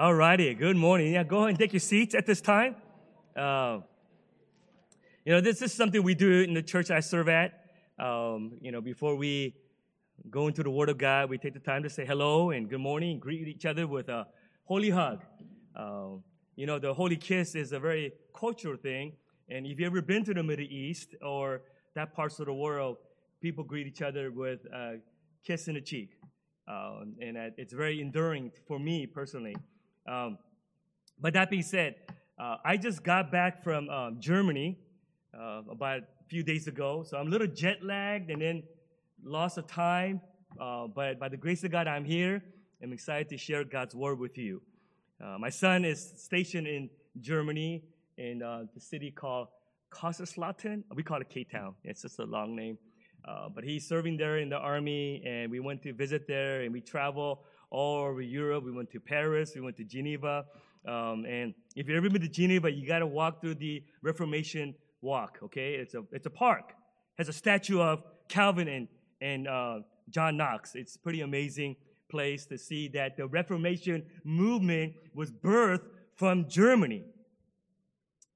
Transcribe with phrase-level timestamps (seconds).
[0.00, 0.54] All righty.
[0.54, 1.14] Good morning.
[1.14, 2.76] Yeah, go ahead and take your seats at this time.
[3.36, 3.80] Uh,
[5.24, 7.64] you know, this is something we do in the church I serve at.
[7.98, 9.56] Um, you know, before we
[10.30, 12.78] go into the Word of God, we take the time to say hello and good
[12.78, 14.28] morning, and greet each other with a
[14.66, 15.24] holy hug.
[15.74, 16.22] Um,
[16.54, 19.14] you know, the holy kiss is a very cultural thing.
[19.48, 21.62] And if you've ever been to the Middle East or
[21.96, 22.98] that parts of the world,
[23.42, 24.98] people greet each other with a
[25.44, 26.10] kiss in the cheek.
[26.68, 29.56] Um, and it's very enduring for me personally.
[30.08, 30.38] Um,
[31.20, 31.96] but that being said,
[32.38, 34.78] uh, I just got back from um, Germany
[35.38, 38.62] uh, about a few days ago, so I'm a little jet lagged and then
[39.22, 40.20] loss of time.
[40.58, 42.42] Uh, but by the grace of God, I'm here.
[42.82, 44.62] I'm excited to share God's word with you.
[45.22, 46.88] Uh, my son is stationed in
[47.20, 47.82] Germany
[48.16, 49.48] in uh, the city called
[49.90, 50.84] Kaiserslautern.
[50.94, 51.74] We call it K Town.
[51.84, 52.78] It's just a long name.
[53.26, 56.72] Uh, but he's serving there in the army, and we went to visit there, and
[56.72, 58.64] we travel all over Europe.
[58.64, 60.44] We went to Paris, we went to Geneva.
[60.86, 64.74] Um, and if you've ever been to Geneva, you got to walk through the Reformation
[65.02, 65.74] Walk, okay?
[65.74, 66.70] It's a, it's a park.
[66.70, 68.88] It has a statue of Calvin and,
[69.20, 70.74] and uh, John Knox.
[70.74, 71.76] It's pretty amazing
[72.08, 77.04] place to see that the Reformation movement was birthed from Germany.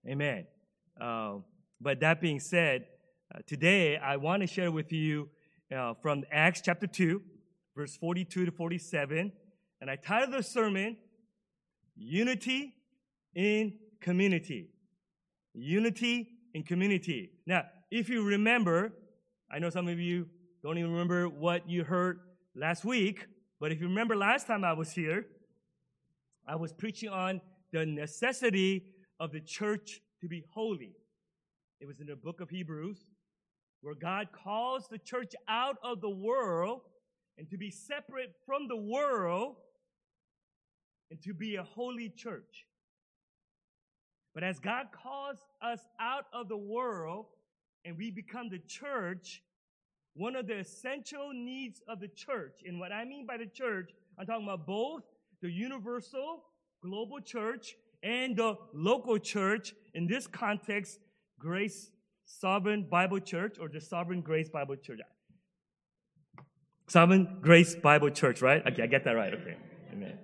[0.06, 0.46] Amen.
[1.00, 1.36] Uh,
[1.80, 2.86] but that being said,
[3.34, 5.28] uh, today I want to share with you
[5.74, 7.22] uh, from Acts chapter 2,
[7.76, 9.32] verse 42 to 47.
[9.80, 10.96] And I titled the sermon,
[11.96, 12.74] Unity
[13.34, 14.70] in Community.
[15.54, 17.30] Unity in Community.
[17.46, 18.92] Now, if you remember,
[19.50, 20.26] I know some of you
[20.62, 22.20] don't even remember what you heard
[22.54, 23.26] last week,
[23.60, 25.26] but if you remember last time I was here,
[26.46, 27.40] I was preaching on
[27.72, 28.84] the necessity
[29.20, 30.94] of the church to be holy.
[31.80, 33.04] It was in the book of Hebrews,
[33.80, 36.82] where God calls the church out of the world
[37.38, 39.56] and to be separate from the world
[41.10, 42.66] and to be a holy church.
[44.34, 47.26] But as God calls us out of the world
[47.84, 49.42] and we become the church,
[50.14, 53.90] one of the essential needs of the church, and what I mean by the church,
[54.18, 55.02] I'm talking about both
[55.40, 56.44] the universal
[56.82, 59.74] global church and the local church.
[59.94, 60.98] In this context,
[61.38, 61.90] Grace
[62.24, 65.00] Sovereign Bible Church or the Sovereign Grace Bible Church.
[66.92, 68.62] Sovereign Grace Bible Church, right?
[68.66, 69.32] Okay, I get that right.
[69.32, 69.56] Okay.
[69.94, 70.18] Amen.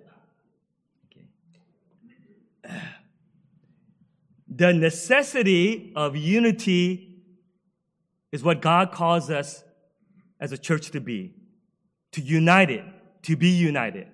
[1.07, 2.75] Okay.
[4.55, 7.23] The necessity of unity
[8.33, 9.65] is what God calls us
[10.39, 11.33] as a church to be.
[12.13, 12.85] To unite it,
[13.23, 14.07] to be united.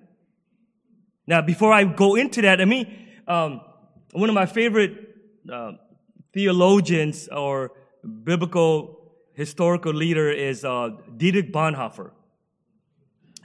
[1.27, 2.87] Now, before I go into that, I mean,
[3.27, 3.59] um,
[4.13, 4.93] one of my favorite
[5.51, 5.73] uh,
[6.33, 7.73] theologians or
[8.23, 12.11] biblical historical leader is uh, Dietrich Bonhoeffer.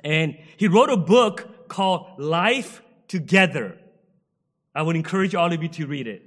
[0.03, 3.79] And he wrote a book called Life Together.
[4.75, 6.23] I would encourage all of you to read it.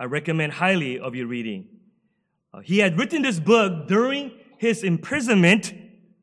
[0.00, 1.68] I recommend highly of you reading.
[2.52, 5.72] Uh, he had written this book during his imprisonment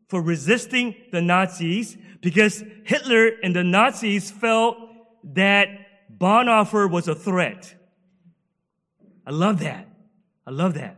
[0.07, 4.77] for resisting the Nazis because Hitler and the Nazis felt
[5.33, 5.67] that
[6.15, 7.75] Bonhoeffer was a threat.
[9.25, 9.87] I love that.
[10.45, 10.97] I love that.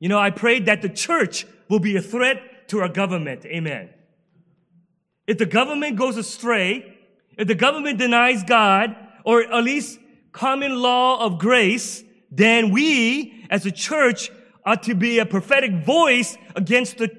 [0.00, 3.44] You know, I prayed that the church will be a threat to our government.
[3.46, 3.90] Amen.
[5.28, 6.96] If the government goes astray,
[7.36, 10.00] if the government denies God, or at least
[10.32, 14.30] common law of grace, then we as a church
[14.64, 17.10] ought to be a prophetic voice against the,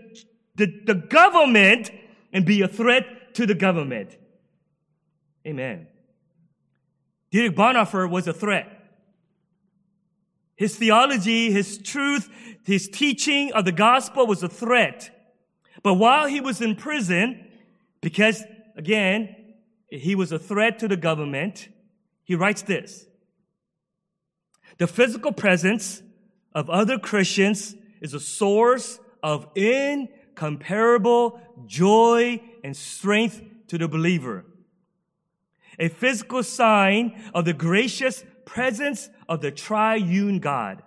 [0.56, 1.92] the, the government
[2.34, 4.18] and be a threat to the government.
[5.46, 5.86] Amen.
[7.32, 8.68] Dietrich Bonhoeffer was a threat.
[10.56, 12.28] His theology, his truth,
[12.66, 15.12] his teaching of the gospel was a threat.
[15.84, 17.46] But while he was in prison,
[18.02, 18.44] because,
[18.76, 19.36] again,
[19.90, 21.70] he was a threat to the government.
[22.24, 23.06] He writes this.
[24.78, 26.02] The physical presence
[26.54, 34.46] of other Christians is a source of incomparable joy and strength to the believer.
[35.78, 40.84] A physical sign of the gracious presence of the triune God.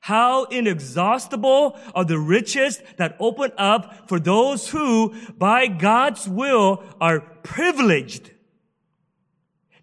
[0.00, 7.20] How inexhaustible are the riches that open up for those who, by God's will, are
[7.20, 8.30] privileged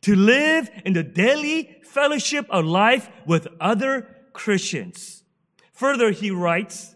[0.01, 5.23] to live in the daily fellowship of life with other Christians.
[5.73, 6.95] Further, he writes,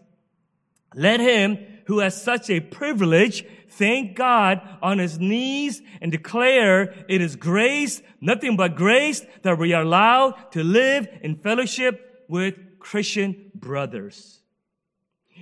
[0.95, 7.21] let him who has such a privilege thank God on his knees and declare it
[7.21, 13.51] is grace, nothing but grace that we are allowed to live in fellowship with Christian
[13.55, 14.41] brothers.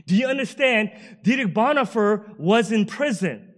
[0.06, 0.92] Do you understand?
[1.24, 3.54] Dietrich Bonhoeffer was in prison.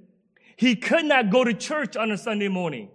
[0.55, 2.89] He could not go to church on a Sunday morning.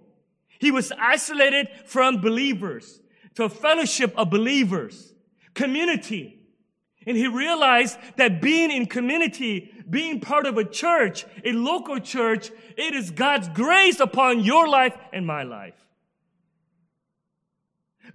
[0.59, 3.01] He was isolated from believers
[3.35, 5.13] to fellowship of believers,
[5.55, 6.39] community.
[7.07, 12.51] And he realized that being in community, being part of a church, a local church,
[12.77, 15.86] it is God's grace upon your life and my life.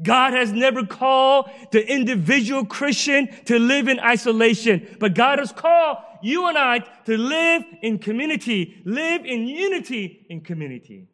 [0.03, 5.98] God has never called the individual Christian to live in isolation, but God has called
[6.21, 11.07] you and I to live in community, live in unity in community.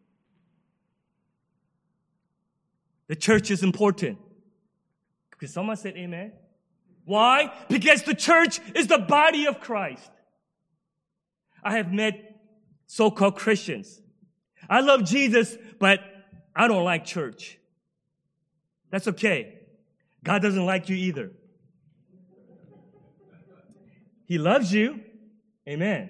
[3.08, 4.20] The church is important.
[5.32, 6.34] Because someone said amen.
[7.06, 7.54] Why?
[7.70, 10.10] Because the church is the body of Christ.
[11.64, 12.42] I have met
[12.86, 14.02] so-called Christians.
[14.70, 16.00] I love Jesus, but
[16.56, 17.57] I don't like church.
[18.90, 19.60] That's okay.
[20.24, 21.32] God doesn't like you either.
[24.26, 25.02] He loves you.
[25.68, 26.10] Amen.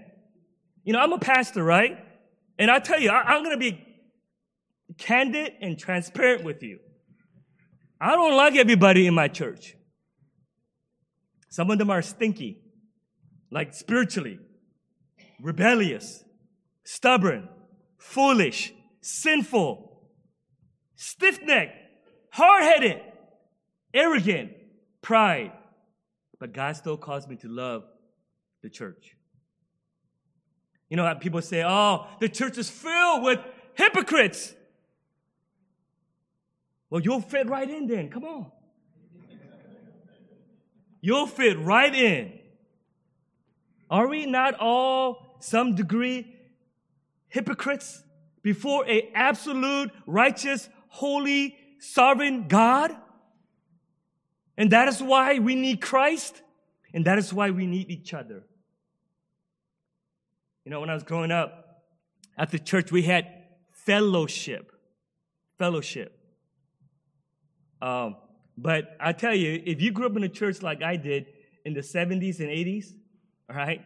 [0.83, 1.97] You know, I'm a pastor, right?
[2.57, 3.83] And I tell you, I, am going to be
[4.97, 6.79] candid and transparent with you.
[8.00, 9.75] I don't like everybody in my church.
[11.50, 12.59] Some of them are stinky,
[13.51, 14.39] like spiritually,
[15.41, 16.24] rebellious,
[16.83, 17.50] stubborn,
[17.97, 20.01] foolish, sinful,
[20.95, 21.75] stiff necked,
[22.38, 23.01] hard headed,
[23.94, 24.51] arrogant,
[25.01, 25.51] pride.
[26.39, 27.84] But God still calls me to love
[28.62, 29.16] the church.
[30.88, 33.39] You know how people say, oh, the church is filled with
[33.74, 34.54] hypocrites.
[36.92, 38.10] Well, you'll fit right in then.
[38.10, 38.51] Come on.
[41.01, 42.34] You'll fit right in.
[43.89, 46.36] Are we not all, some degree,
[47.30, 48.04] hypocrites
[48.44, 52.95] before a absolute, righteous, holy, sovereign God?
[54.57, 56.41] And that is why we need Christ,
[56.94, 58.44] and that is why we need each other.
[60.65, 61.68] You know, when I was growing up,
[62.38, 63.27] at the church, we had
[63.71, 64.71] fellowship.
[65.57, 66.18] Fellowship.
[67.81, 68.18] Um,
[68.57, 71.27] but I tell you, if you grew up in a church like I did
[71.65, 72.94] in the 70s and 80s,
[73.50, 73.81] all right,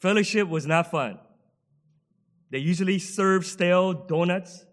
[0.00, 1.18] fellowship was not fun.
[2.50, 4.64] They usually serve stale donuts,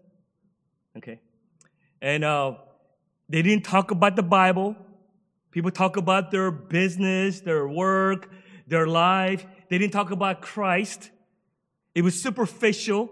[0.96, 1.20] okay?
[2.04, 2.56] And uh,
[3.30, 4.76] they didn't talk about the Bible.
[5.52, 8.30] People talk about their business, their work,
[8.66, 9.46] their life.
[9.70, 11.10] They didn't talk about Christ.
[11.94, 13.08] It was superficial.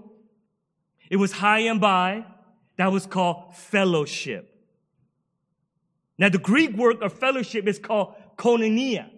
[1.08, 2.26] It was hi and bye.
[2.76, 4.62] That was called fellowship.
[6.18, 9.08] Now, the Greek word of fellowship is called koinonia.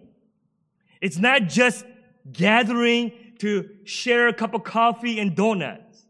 [1.01, 1.85] It's not just
[2.31, 6.05] gathering to share a cup of coffee and donuts.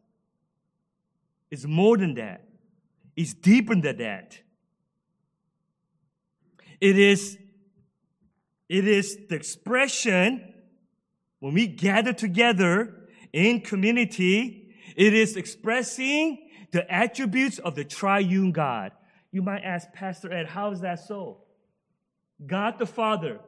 [1.50, 2.44] It's more than that.
[3.15, 4.39] It's deeper than that.
[6.81, 7.38] It is,
[8.67, 10.53] it is the expression
[11.39, 18.91] when we gather together in community, it is expressing the attributes of the triune God.
[19.31, 21.44] You might ask, Pastor Ed, how is that so?
[22.45, 23.39] God the Father,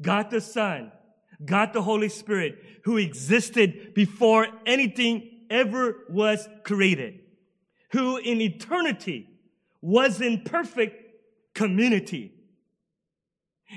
[0.00, 0.90] God the Son,
[1.44, 7.20] God the Holy Spirit, who existed before anything ever was created,
[7.90, 9.28] who in eternity
[9.80, 11.02] was in perfect
[11.54, 12.32] community.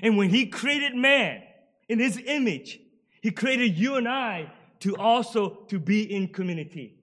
[0.01, 1.41] And when he created man
[1.87, 2.79] in his image,
[3.21, 4.51] he created you and I
[4.81, 6.95] to also to be in community.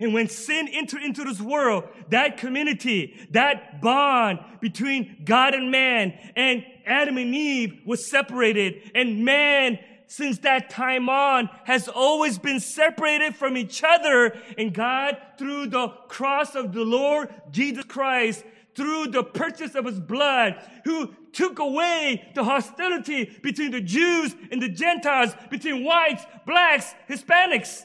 [0.00, 6.16] And when sin entered into this world, that community, that bond between God and man
[6.36, 8.92] and Adam and Eve was separated.
[8.94, 14.36] And man, since that time on, has always been separated from each other.
[14.56, 18.42] And God, through the cross of the Lord Jesus Christ,
[18.74, 24.62] through the purchase of his blood, who took away the hostility between the Jews and
[24.62, 27.84] the Gentiles, between whites, blacks, Hispanics,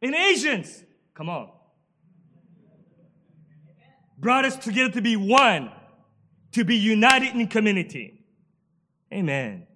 [0.00, 0.84] and Asians.
[1.14, 1.50] Come on.
[4.18, 5.72] Brought us together to be one,
[6.52, 8.24] to be united in community.
[9.12, 9.66] Amen.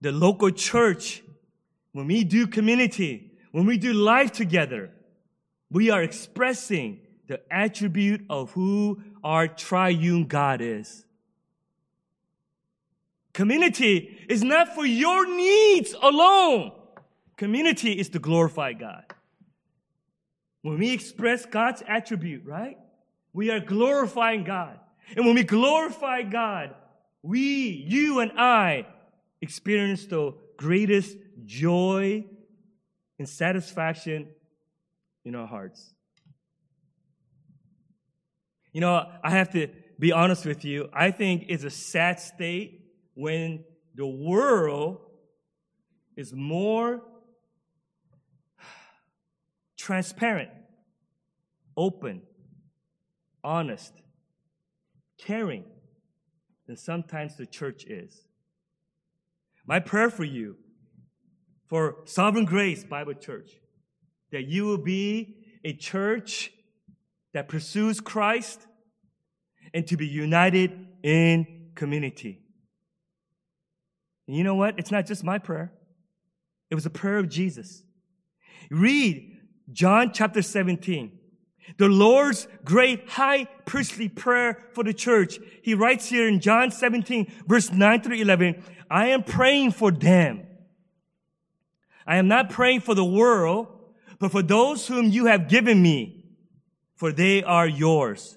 [0.00, 1.22] The local church,
[1.92, 4.90] when we do community, when we do life together,
[5.70, 11.04] we are expressing the attribute of who our triune God is.
[13.32, 16.72] Community is not for your needs alone.
[17.36, 19.04] Community is to glorify God.
[20.62, 22.76] When we express God's attribute, right?
[23.32, 24.78] We are glorifying God.
[25.16, 26.74] And when we glorify God,
[27.22, 28.86] we, you and I,
[29.42, 32.24] experience the greatest joy
[33.18, 34.28] and satisfaction
[35.24, 35.94] in our hearts.
[38.72, 39.68] You know, I have to
[39.98, 40.88] be honest with you.
[40.92, 44.98] I think it's a sad state when the world
[46.16, 47.02] is more
[49.76, 50.50] transparent,
[51.76, 52.22] open,
[53.42, 53.92] honest,
[55.18, 55.64] caring
[56.66, 58.26] than sometimes the church is.
[59.70, 60.56] My prayer for you,
[61.68, 63.52] for Sovereign Grace Bible Church,
[64.32, 66.50] that you will be a church
[67.34, 68.66] that pursues Christ
[69.72, 70.72] and to be united
[71.04, 72.40] in community.
[74.26, 74.76] And you know what?
[74.76, 75.72] It's not just my prayer.
[76.68, 77.84] It was a prayer of Jesus.
[78.72, 79.38] Read
[79.72, 81.16] John chapter 17.
[81.78, 85.38] The Lord's great high priestly prayer for the church.
[85.62, 90.46] He writes here in John 17 verse 9 through 11, I am praying for them.
[92.06, 93.68] I am not praying for the world,
[94.18, 96.24] but for those whom you have given me,
[96.96, 98.36] for they are yours.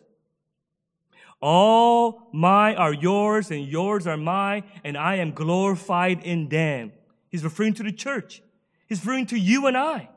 [1.41, 6.93] All my are yours and yours are mine, and I am glorified in them.
[7.29, 8.41] He's referring to the church.
[8.88, 10.10] He's referring to you and I.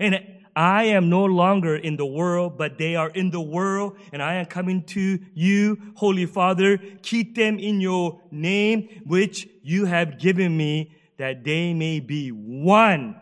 [0.00, 4.22] And I am no longer in the world, but they are in the world, and
[4.22, 6.78] I am coming to you, Holy Father.
[7.02, 13.20] Keep them in your name, which you have given me, that they may be one,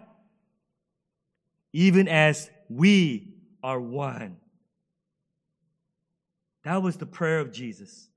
[1.73, 4.37] even as we are one.
[6.65, 8.09] That was the prayer of Jesus.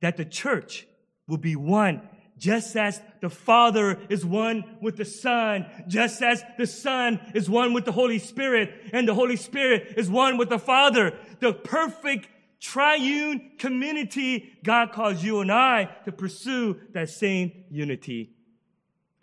[0.00, 0.86] That the church
[1.26, 2.02] will be one,
[2.44, 7.72] just as the Father is one with the Son, just as the Son is one
[7.72, 11.14] with the Holy Spirit, and the Holy Spirit is one with the Father.
[11.40, 12.28] The perfect
[12.60, 18.34] triune community, God calls you and I to pursue that same unity.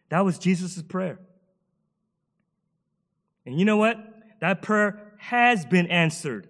[0.10, 1.20] That was Jesus' prayer.
[3.46, 3.98] And you know what?
[4.40, 6.48] That prayer has been answered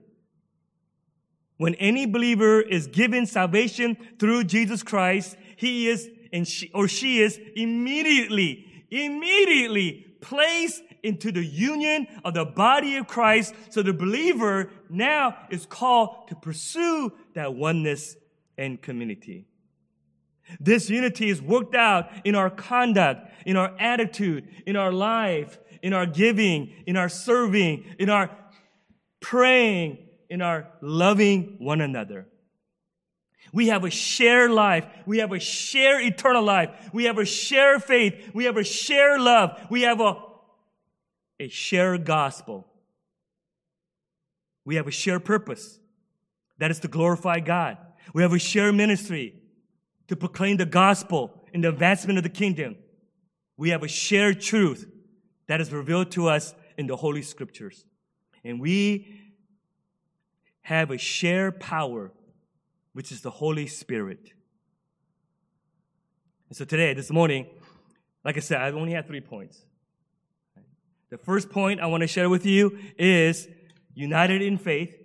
[1.58, 7.22] when any believer is given salvation through Jesus Christ, he is and she, or she
[7.22, 13.54] is immediately, immediately placed into the union of the body of Christ.
[13.70, 18.16] So the believer now is called to pursue that oneness
[18.58, 19.48] and community.
[20.60, 25.94] This unity is worked out in our conduct, in our attitude, in our life, in
[25.94, 28.30] our giving, in our serving, in our
[29.22, 29.98] praying,
[30.30, 32.28] in our loving one another.
[33.52, 34.86] We have a shared life.
[35.06, 36.70] We have a shared eternal life.
[36.94, 38.32] We have a shared faith.
[38.34, 39.60] We have a shared love.
[39.70, 40.18] We have a,
[41.40, 42.68] a shared gospel.
[44.64, 45.80] We have a shared purpose.
[46.60, 47.78] That is to glorify God.
[48.14, 49.36] We have a shared ministry
[50.08, 52.76] to proclaim the gospel in the advancement of the kingdom.
[53.58, 54.88] We have a shared truth
[55.48, 57.86] that is revealed to us in the Holy Scriptures.
[58.44, 59.20] And we
[60.62, 62.12] have a shared power,
[62.94, 64.32] which is the Holy Spirit.
[66.50, 67.48] And so today, this morning,
[68.26, 69.64] like I said, I only have three points.
[71.10, 73.48] The first point I want to share with you is
[73.94, 74.96] united in faith,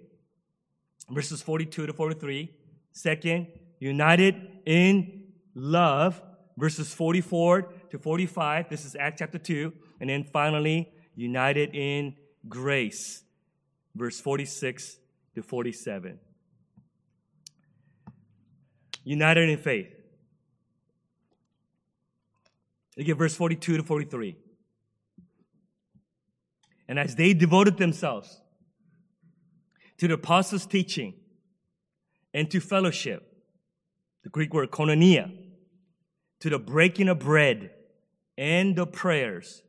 [1.10, 2.52] verses 42 to 43.
[2.92, 5.24] Second, united in
[5.54, 6.22] love,
[6.56, 8.68] verses 44 to 45.
[8.68, 9.72] This is Acts chapter 2.
[10.00, 12.14] And then finally, united in
[12.48, 13.22] grace,
[13.94, 14.98] verse 46
[15.34, 16.18] to 47.
[19.06, 19.86] United in faith.
[22.96, 24.36] Look at verse 42 to 43.
[26.88, 28.40] And as they devoted themselves
[29.98, 31.14] to the apostles' teaching
[32.34, 33.32] and to fellowship,
[34.24, 35.32] the Greek word koinonia,
[36.40, 37.70] to the breaking of bread
[38.36, 39.62] and the prayers.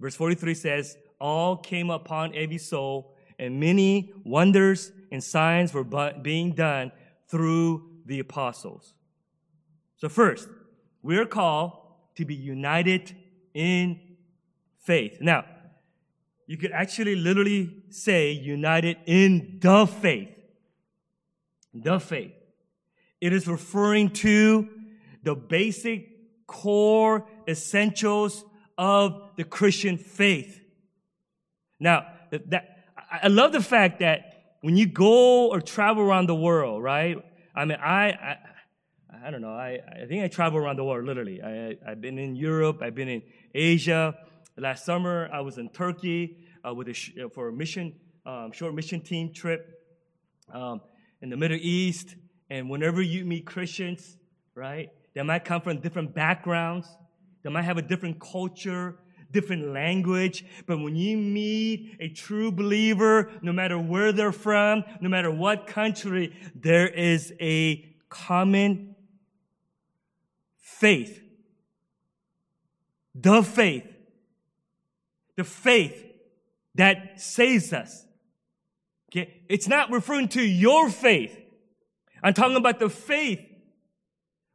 [0.00, 6.54] Verse 43 says, All came upon every soul and many wonders and signs were being
[6.54, 6.90] done
[7.28, 8.94] through the apostles.
[9.96, 10.48] So, first,
[11.02, 11.72] we're called
[12.16, 13.14] to be united
[13.54, 14.00] in
[14.82, 15.18] faith.
[15.20, 15.44] Now,
[16.46, 20.30] you could actually literally say united in the faith.
[21.72, 22.32] The faith.
[23.20, 24.68] It is referring to
[25.22, 26.08] the basic
[26.46, 28.44] core essentials
[28.76, 30.60] of the Christian faith.
[31.78, 32.78] Now, that,
[33.22, 37.16] I love the fact that when you go or travel around the world, right?
[37.54, 38.36] I mean, I, I,
[39.26, 39.52] I don't know.
[39.52, 41.42] I, I think I travel around the world literally.
[41.42, 42.80] I, I've been in Europe.
[42.82, 43.22] I've been in
[43.54, 44.14] Asia.
[44.56, 48.52] Last summer, I was in Turkey uh, with a sh- uh, for a mission, um,
[48.52, 49.66] short mission team trip
[50.52, 50.80] um,
[51.22, 52.14] in the Middle East.
[52.50, 54.16] And whenever you meet Christians,
[54.54, 56.88] right, they might come from different backgrounds.
[57.42, 58.99] They might have a different culture
[59.32, 65.08] different language, but when you meet a true believer, no matter where they're from, no
[65.08, 68.94] matter what country, there is a common
[70.58, 71.22] faith.
[73.14, 73.86] The faith.
[75.36, 76.06] The faith
[76.74, 78.04] that saves us.
[79.10, 79.42] Okay?
[79.48, 81.36] It's not referring to your faith.
[82.22, 83.40] I'm talking about the faith,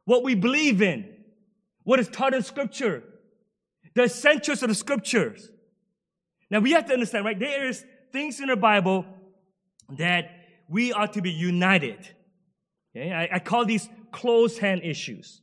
[0.04, 1.08] what we believe in,
[1.82, 3.02] what is taught in scripture,
[3.96, 5.50] the essentials of the scriptures.
[6.50, 7.38] Now we have to understand, right?
[7.38, 9.06] There is things in the Bible
[9.96, 10.30] that
[10.68, 12.06] we ought to be united.
[12.94, 13.10] Okay?
[13.10, 15.40] I, I call these close hand issues.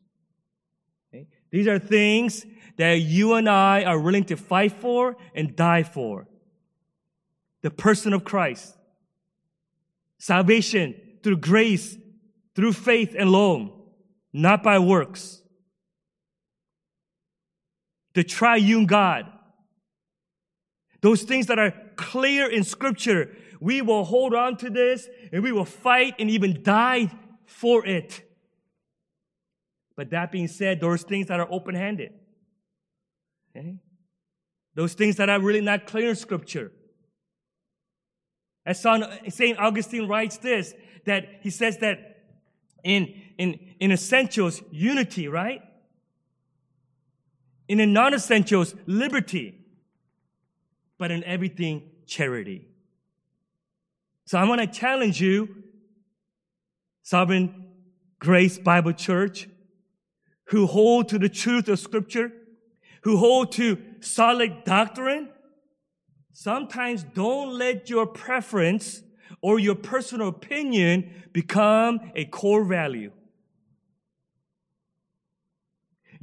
[1.10, 1.28] Okay?
[1.50, 2.46] These are things
[2.78, 6.28] that you and I are willing to fight for and die for.
[7.64, 8.78] The person of Christ.
[10.20, 10.94] Salvation
[11.24, 11.98] through grace,
[12.56, 13.72] through faith alone,
[14.32, 15.43] not by works.
[18.14, 19.26] The triune God.
[21.02, 25.52] Those things that are clear in scripture, we will hold on to this and we
[25.52, 27.12] will fight and even die
[27.46, 28.22] for it.
[29.96, 32.14] But that being said, those things that are open handed,
[33.56, 33.78] okay?
[34.76, 36.72] those things that are really not clear in scripture.
[38.66, 39.60] As St.
[39.60, 40.74] Augustine writes this,
[41.06, 42.24] that he says that
[42.84, 45.62] in, in, in essentials, unity, right?
[47.74, 49.60] In the non-essentials, liberty.
[51.00, 52.68] But in everything, charity.
[54.26, 55.64] So I want to challenge you,
[57.02, 57.66] Sovereign
[58.20, 59.50] Grace Bible Church,
[60.50, 62.32] who hold to the truth of scripture,
[63.02, 65.30] who hold to solid doctrine,
[66.32, 69.02] sometimes don't let your preference
[69.42, 73.12] or your personal opinion become a core value.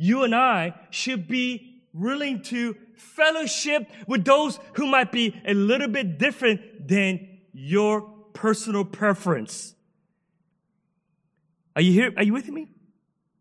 [0.03, 5.89] You and I should be willing to fellowship with those who might be a little
[5.89, 8.01] bit different than your
[8.33, 9.75] personal preference.
[11.77, 12.15] Are you here?
[12.17, 12.71] Are you with me?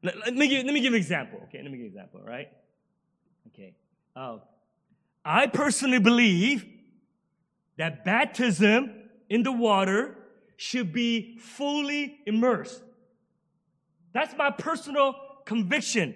[0.04, 1.40] Let, let me, give, let me give an example.
[1.44, 2.50] Okay, let me give an example, right?
[3.48, 3.74] Okay.
[4.14, 4.40] Uh,
[5.24, 6.66] I personally believe
[7.78, 8.96] that baptism
[9.30, 10.18] in the water
[10.58, 12.84] should be fully immersed.
[14.12, 16.16] That's my personal conviction.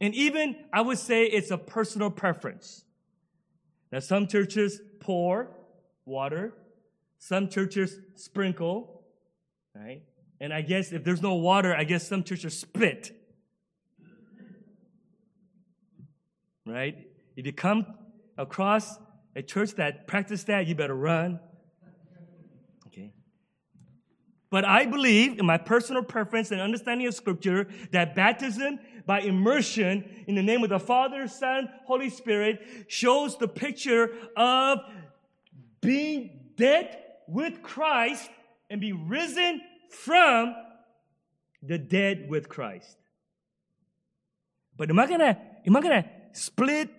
[0.00, 2.84] And even I would say it's a personal preference.
[3.90, 5.50] Now, some churches pour
[6.04, 6.54] water,
[7.18, 9.02] some churches sprinkle,
[9.74, 10.02] right?
[10.40, 13.12] And I guess if there's no water, I guess some churches spit.
[16.66, 17.08] Right?
[17.34, 17.86] If you come
[18.36, 18.98] across
[19.34, 21.40] a church that practices that, you better run.
[22.88, 23.12] Okay.
[24.50, 30.04] But I believe, in my personal preference and understanding of Scripture, that baptism by immersion
[30.26, 34.80] in the name of the Father, Son, Holy Spirit shows the picture of
[35.80, 36.94] being dead
[37.26, 38.28] with Christ
[38.68, 40.54] and be risen from
[41.62, 42.98] the dead with Christ.
[44.76, 46.90] But am I gonna, am I gonna split,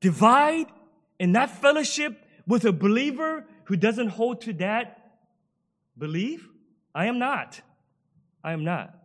[0.00, 0.66] divide,
[1.18, 5.16] and not fellowship with a believer who doesn't hold to that
[5.96, 6.46] belief?
[6.94, 7.62] I am not.
[8.44, 9.03] I am not.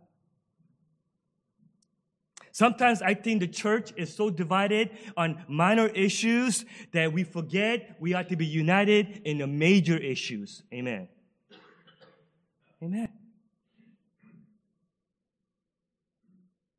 [2.52, 8.14] Sometimes I think the church is so divided on minor issues that we forget we
[8.14, 10.62] ought to be united in the major issues.
[10.72, 11.08] Amen.
[12.82, 13.08] Amen.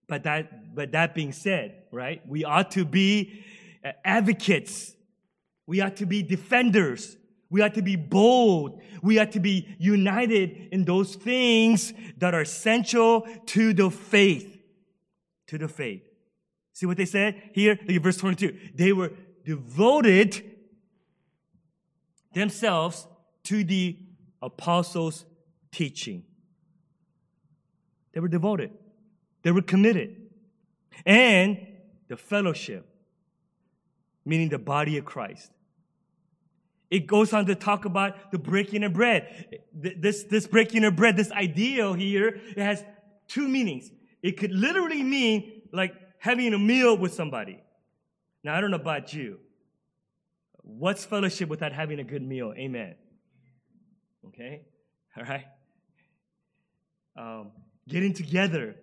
[0.08, 3.46] But that, but that being said, right, we ought to be
[3.86, 4.94] uh, advocates.
[5.68, 7.16] We ought to be defenders.
[7.50, 8.82] We ought to be bold.
[9.02, 14.51] We ought to be united in those things that are essential to the faith.
[15.52, 16.02] To the faith.
[16.72, 17.78] See what they said here?
[17.86, 18.58] Look at verse 22.
[18.74, 19.12] They were
[19.44, 20.50] devoted
[22.34, 23.06] themselves
[23.44, 23.98] to the
[24.42, 25.26] apostles'
[25.74, 26.24] teaching.
[28.14, 28.72] They were devoted.
[29.44, 30.16] They were committed.
[31.06, 31.68] And
[32.08, 32.88] the fellowship,
[34.24, 35.52] meaning the body of Christ.
[36.90, 39.60] It goes on to talk about the breaking of bread.
[39.74, 42.86] This, this breaking of bread, this ideal here, it has
[43.28, 43.92] two meanings.
[44.22, 47.60] It could literally mean like having a meal with somebody.
[48.44, 49.40] Now, I don't know about you.
[50.64, 52.54] What's fellowship without having a good meal?
[52.56, 52.96] Amen.
[54.28, 54.62] Okay?
[55.18, 55.46] All right?
[57.18, 57.52] Um,
[57.88, 58.76] getting together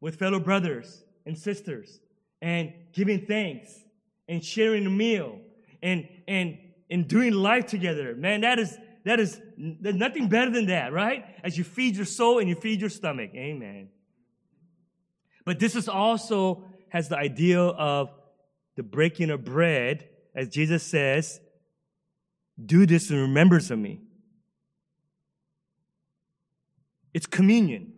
[0.00, 2.00] with fellow brothers and sisters
[2.42, 3.72] and giving thanks
[4.28, 5.38] and sharing a meal
[5.82, 6.58] and, and,
[6.90, 8.14] and doing life together.
[8.14, 11.24] Man, that is, that is, there's nothing better than that, right?
[11.42, 13.30] As you feed your soul and you feed your stomach.
[13.34, 13.88] Amen.
[15.46, 18.10] But this is also has the idea of
[18.74, 21.40] the breaking of bread, as Jesus says,
[22.62, 24.00] do this in remembrance of me.
[27.14, 27.92] It's communion.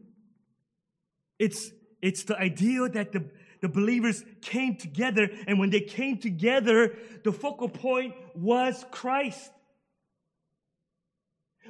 [1.39, 3.25] It's it's the idea that the,
[3.61, 5.29] the believers came together.
[5.49, 9.51] And when they came together, the focal point was Christ,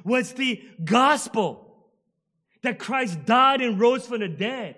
[0.05, 1.89] was the gospel
[2.63, 4.77] that Christ died and rose from the dead.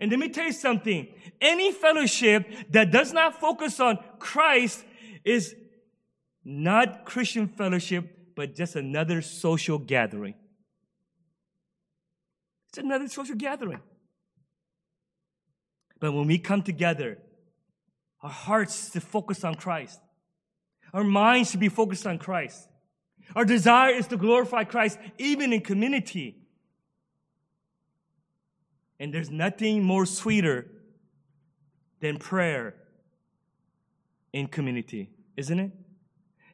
[0.00, 1.08] And let me tell you something.
[1.40, 4.84] Any fellowship that does not focus on Christ
[5.24, 5.54] is
[6.44, 10.34] not Christian fellowship, but just another social gathering.
[12.68, 13.80] It's another social gathering.
[16.00, 17.18] But when we come together,
[18.22, 20.00] our hearts to focus on Christ.
[20.92, 22.68] Our minds should be focused on Christ.
[23.34, 26.37] Our desire is to glorify Christ even in community.
[29.00, 30.66] And there's nothing more sweeter
[32.00, 32.74] than prayer
[34.32, 35.72] in community, isn't it?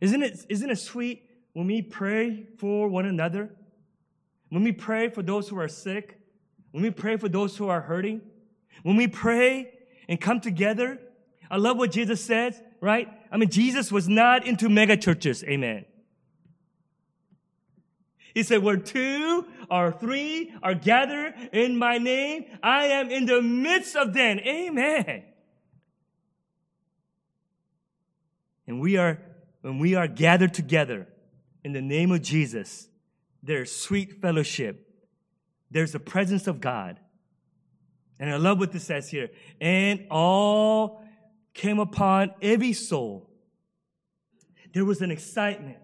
[0.00, 3.50] Isn't it, isn't it sweet when we pray for one another?
[4.50, 6.18] When we pray for those who are sick?
[6.72, 8.20] When we pray for those who are hurting?
[8.82, 9.70] When we pray
[10.08, 10.98] and come together?
[11.50, 13.08] I love what Jesus says, right?
[13.30, 15.42] I mean, Jesus was not into mega churches.
[15.44, 15.84] Amen.
[18.34, 23.40] He said, where two or three are gathered in my name, I am in the
[23.40, 24.40] midst of them.
[24.40, 25.22] Amen.
[28.66, 29.20] And we are,
[29.60, 31.06] when we are gathered together
[31.62, 32.88] in the name of Jesus,
[33.40, 34.88] there's sweet fellowship.
[35.70, 36.98] There's the presence of God.
[38.18, 39.30] And I love what this says here.
[39.60, 41.04] And all
[41.52, 43.30] came upon every soul.
[44.72, 45.76] There was an excitement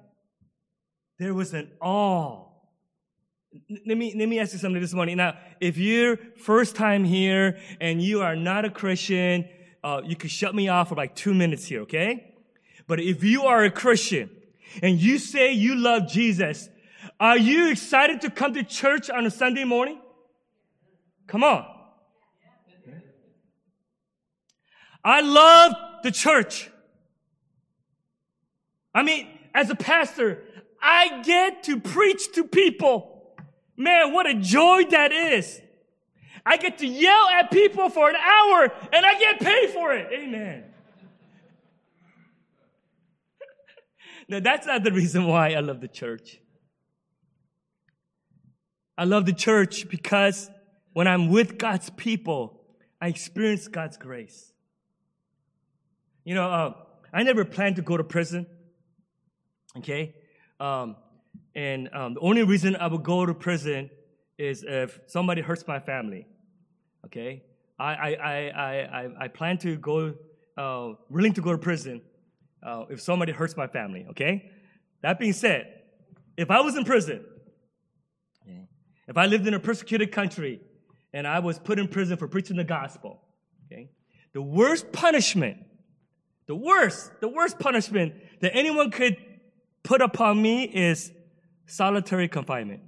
[1.20, 2.46] there was an awe.
[3.86, 5.18] Let me, let me ask you something this morning.
[5.18, 9.46] Now, if you're first time here and you are not a Christian,
[9.84, 12.36] uh, you could shut me off for like two minutes here, okay?
[12.86, 14.30] But if you are a Christian
[14.82, 16.70] and you say you love Jesus,
[17.18, 20.00] are you excited to come to church on a Sunday morning?
[21.26, 21.66] Come on.
[25.04, 26.70] I love the church.
[28.94, 30.44] I mean, as a pastor,
[30.80, 33.34] I get to preach to people.
[33.76, 35.60] Man, what a joy that is.
[36.44, 40.08] I get to yell at people for an hour and I get paid for it.
[40.12, 40.64] Amen.
[44.28, 46.40] now, that's not the reason why I love the church.
[48.96, 50.50] I love the church because
[50.92, 52.60] when I'm with God's people,
[53.00, 54.52] I experience God's grace.
[56.24, 56.74] You know, uh,
[57.12, 58.46] I never planned to go to prison.
[59.78, 60.14] Okay?
[60.60, 60.96] Um,
[61.54, 63.90] and um, the only reason I would go to prison
[64.38, 66.26] is if somebody hurts my family.
[67.06, 67.42] Okay,
[67.78, 70.14] I I I I I plan to go,
[70.56, 72.02] uh, willing to go to prison
[72.62, 74.06] uh, if somebody hurts my family.
[74.10, 74.50] Okay.
[75.02, 75.82] That being said,
[76.36, 77.24] if I was in prison,
[79.10, 80.60] if I lived in a persecuted country
[81.12, 83.20] and I was put in prison for preaching the gospel,
[83.66, 83.90] okay,
[84.32, 85.56] the worst punishment,
[86.46, 89.16] the worst, the worst punishment that anyone could
[89.82, 91.12] put upon me is
[91.66, 92.82] solitary confinement.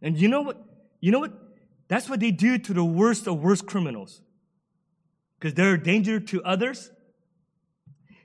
[0.00, 0.62] And you know what?
[1.00, 1.32] You know what?
[1.88, 4.20] That's what they do to the worst of worst criminals.
[5.38, 6.90] Because they're a danger to others.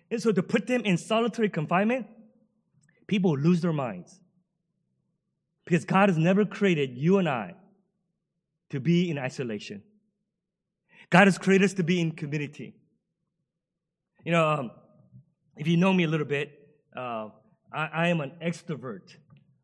[0.10, 2.08] And so to put them in solitary confinement,
[3.08, 4.20] people lose their minds.
[5.66, 7.56] Because God has never created you and I
[8.70, 9.84] to be in isolation.
[11.10, 12.74] God has created us to be in community.
[14.24, 14.72] You know, um,
[15.58, 16.52] if you know me a little bit,
[16.96, 17.30] uh,
[17.74, 19.16] I, I am an extrovert.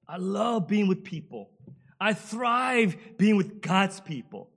[0.08, 1.52] I love being with people.
[2.00, 4.50] I thrive being with God's people.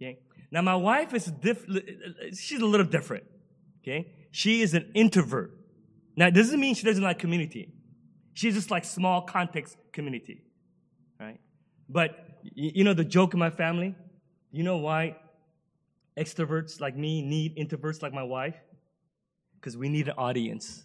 [0.00, 0.18] Okay.
[0.50, 1.66] Now my wife is diff-
[2.36, 3.24] she's a little different.
[3.82, 4.12] Okay.
[4.32, 5.56] She is an introvert.
[6.16, 7.72] Now it doesn't mean she doesn't like community.
[8.34, 10.42] She's just like small context community.
[11.18, 11.38] Right.
[11.88, 12.10] But
[12.42, 13.94] you know the joke in my family?
[14.50, 15.16] You know why
[16.18, 18.56] extroverts like me need introverts like my wife?
[19.60, 20.84] Because we need an audience.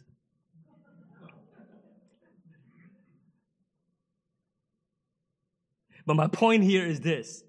[6.05, 7.43] But my point here is this.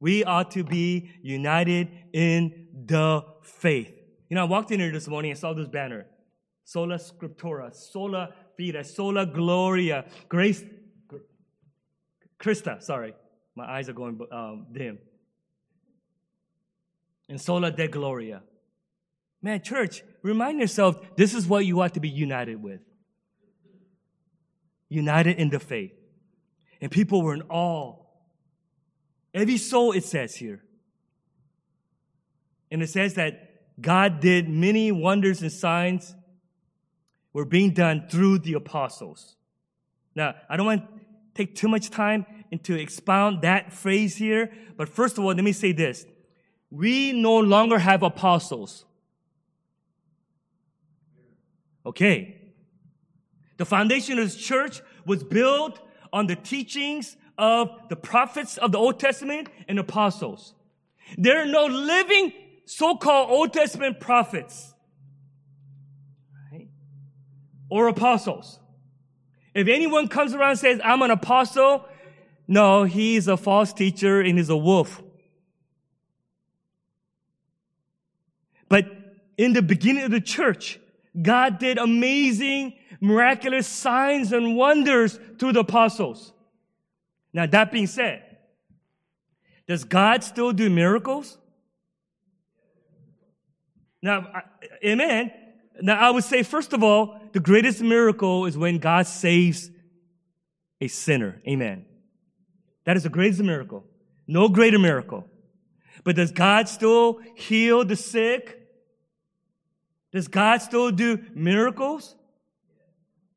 [0.00, 3.92] We ought to be united in the faith.
[4.28, 6.06] You know, I walked in here this morning and saw this banner.
[6.64, 10.64] Sola Scriptura, Sola Fide, Sola Gloria, Grace,
[12.40, 13.14] Christa, sorry.
[13.54, 14.98] My eyes are going um, dim.
[17.28, 18.42] And Soli Deo Gloria.
[19.40, 22.80] Man, church, remind yourself this is what you ought to be united with.
[24.88, 25.92] United in the faith.
[26.80, 27.96] And people were in awe.
[29.34, 30.62] Every soul, it says here.
[32.70, 36.14] And it says that God did many wonders and signs
[37.32, 39.36] were being done through the apostles.
[40.14, 41.04] Now, I don't want to
[41.34, 42.26] take too much time
[42.64, 44.52] to expound that phrase here.
[44.76, 46.04] But first of all, let me say this.
[46.70, 48.84] We no longer have apostles.
[51.84, 52.36] Okay.
[53.56, 55.80] The foundation of this church was built
[56.12, 60.54] on the teachings of the prophets of the Old Testament and apostles.
[61.16, 62.32] There are no living
[62.64, 64.74] so-called Old Testament prophets
[66.52, 66.68] right?
[67.68, 68.58] or apostles.
[69.54, 71.86] If anyone comes around and says, I'm an apostle,
[72.48, 75.02] no, he's a false teacher and he's a wolf.
[78.68, 78.86] But
[79.36, 80.78] in the beginning of the church,
[81.20, 86.32] God did amazing, miraculous signs and wonders through the apostles.
[87.32, 88.22] Now, that being said,
[89.66, 91.38] does God still do miracles?
[94.02, 94.42] Now,
[94.84, 95.32] amen.
[95.80, 99.70] Now, I would say, first of all, the greatest miracle is when God saves
[100.80, 101.40] a sinner.
[101.46, 101.86] Amen.
[102.84, 103.84] That is the greatest miracle.
[104.26, 105.26] No greater miracle.
[106.04, 108.61] But does God still heal the sick?
[110.12, 112.14] Does God still do miracles?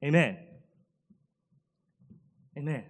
[0.03, 0.38] Amen.
[2.57, 2.83] Amen.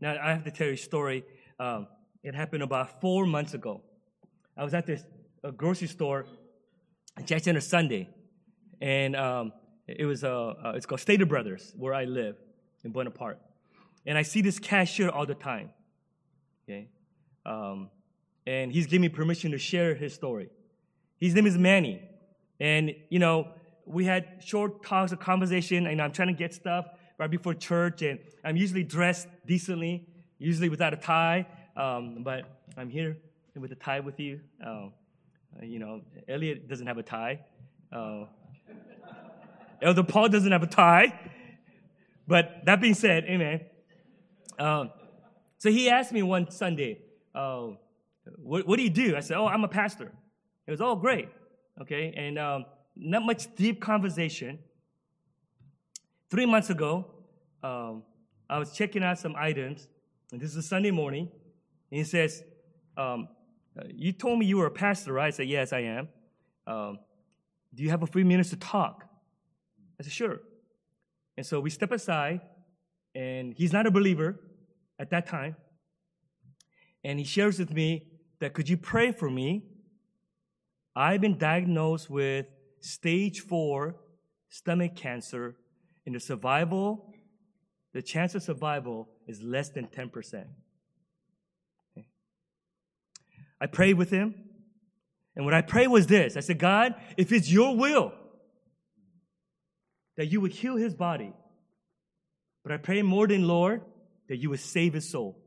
[0.00, 1.24] Now, I have to tell you a story.
[1.58, 1.88] Um,
[2.22, 3.82] it happened about four months ago.
[4.56, 5.02] I was at this
[5.56, 6.26] grocery store
[7.24, 8.08] just on a Sunday,
[8.80, 9.52] and um,
[9.86, 12.36] it was uh, uh, it's called Stater Brothers, where I live
[12.84, 13.38] in Buena Park.
[14.06, 15.70] And I see this cashier all the time.
[16.64, 16.88] Okay,
[17.44, 17.90] um,
[18.46, 20.50] and he's giving me permission to share his story.
[21.20, 22.00] His name is Manny,
[22.60, 23.48] and you know
[23.84, 26.86] we had short talks, a conversation, and I'm trying to get stuff
[27.18, 30.06] right before church, and I'm usually dressed decently,
[30.38, 32.44] usually without a tie, um, but
[32.76, 33.16] I'm here
[33.56, 34.40] with a tie with you.
[34.64, 34.88] Uh,
[35.62, 37.40] you know, Elliot doesn't have a tie.
[37.90, 38.26] Uh,
[39.82, 41.18] Elder Paul doesn't have a tie.
[42.26, 43.62] But that being said, amen.
[44.58, 44.90] Um,
[45.56, 47.00] so he asked me one Sunday,
[47.34, 47.68] uh,
[48.36, 49.16] what, what, do you do?
[49.16, 50.12] I said, oh, I'm a pastor.
[50.68, 51.30] It was, all great.
[51.80, 54.58] Okay, and um, not much deep conversation.
[56.30, 57.06] Three months ago,
[57.62, 58.02] um,
[58.50, 59.88] I was checking out some items,
[60.30, 61.30] and this is a Sunday morning,
[61.90, 62.44] and he says,
[62.98, 63.28] um,
[63.94, 65.28] You told me you were a pastor, right?
[65.28, 66.08] I said, Yes, I am.
[66.66, 66.98] Um,
[67.74, 69.06] do you have a few minutes to talk?
[69.98, 70.38] I said, Sure.
[71.38, 72.42] And so we step aside,
[73.14, 74.38] and he's not a believer
[74.98, 75.56] at that time.
[77.04, 78.08] And he shares with me
[78.40, 79.64] that, Could you pray for me?
[80.98, 82.46] I've been diagnosed with
[82.80, 83.94] stage four
[84.48, 85.54] stomach cancer,
[86.04, 87.14] and the survival,
[87.94, 90.10] the chance of survival is less than 10%.
[91.96, 92.08] Okay.
[93.60, 94.34] I prayed with him,
[95.36, 98.12] and what I prayed was this I said, God, if it's your will
[100.16, 101.32] that you would heal his body,
[102.64, 103.82] but I pray more than Lord
[104.28, 105.40] that you would save his soul.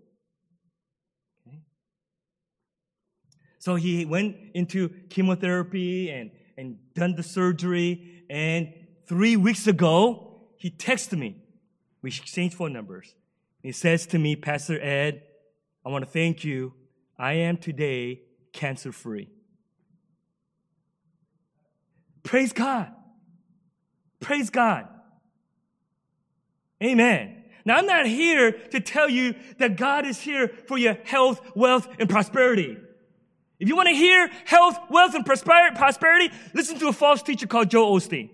[3.62, 8.24] So he went into chemotherapy and and done the surgery.
[8.30, 8.74] And
[9.08, 11.38] three weeks ago, he texted me.
[12.02, 13.14] We exchanged phone numbers.
[13.62, 15.24] He says to me, Pastor Ed,
[15.86, 16.74] I want to thank you.
[17.18, 18.22] I am today
[18.54, 19.30] cancer free.
[22.24, 22.92] Praise God.
[24.20, 24.88] Praise God.
[26.84, 27.44] Amen.
[27.64, 31.88] Now, I'm not here to tell you that God is here for your health, wealth,
[32.00, 32.78] and prosperity.
[33.62, 37.70] If you want to hear health, wealth, and prosperity, listen to a false teacher called
[37.70, 38.32] Joel Osteen.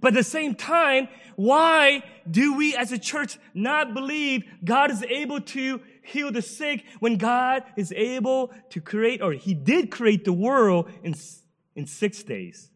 [0.00, 5.04] But at the same time, why do we as a church not believe God is
[5.04, 10.24] able to heal the sick when God is able to create, or He did create
[10.24, 11.14] the world in,
[11.76, 12.68] in six days?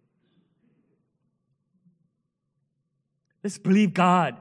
[3.43, 4.37] Let's believe God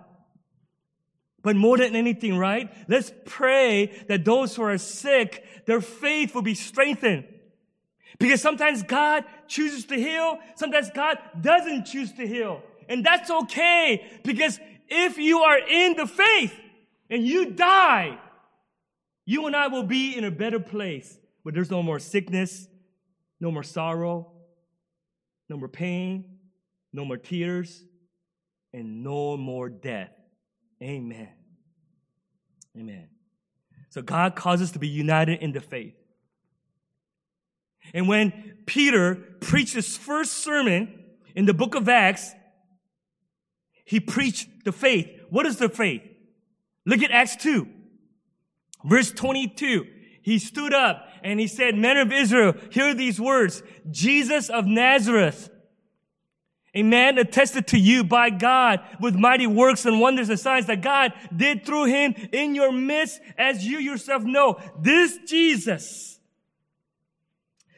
[1.44, 2.74] but more than anything, right?
[2.88, 7.26] Let's pray that those who are sick, their faith will be strengthened.
[8.18, 12.64] Because sometimes God chooses to heal, sometimes God doesn't choose to heal.
[12.88, 16.54] And that's okay, because if you are in the faith
[17.10, 18.18] and you die,
[19.26, 22.68] you and I will be in a better place where there's no more sickness,
[23.40, 24.32] no more sorrow,
[25.50, 26.38] no more pain,
[26.94, 27.84] no more tears,
[28.74, 30.12] and no more death.
[30.82, 31.30] Amen.
[32.78, 33.08] Amen.
[33.90, 35.94] So God calls us to be united in the faith.
[37.94, 41.00] And when Peter preached his first sermon
[41.36, 42.34] in the book of Acts,
[43.86, 45.10] he preached the faith.
[45.30, 46.02] What is the faith?
[46.86, 47.68] Look at Acts 2,
[48.86, 49.86] verse 22.
[50.22, 55.50] He stood up and he said, Men of Israel, hear these words Jesus of Nazareth,
[56.76, 60.82] A man attested to you by God with mighty works and wonders and signs that
[60.82, 64.60] God did through him in your midst, as you yourself know.
[64.80, 66.20] This Jesus,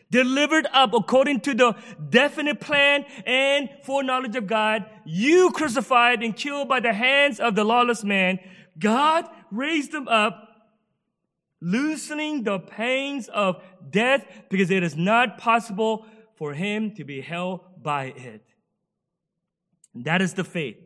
[0.09, 1.75] delivered up according to the
[2.09, 7.65] definite plan and foreknowledge of God, you crucified and killed by the hands of the
[7.65, 8.39] lawless man,
[8.79, 10.71] God raised him up,
[11.59, 16.05] loosening the pains of death because it is not possible
[16.35, 18.44] for him to be held by it.
[19.95, 20.77] That is the faith.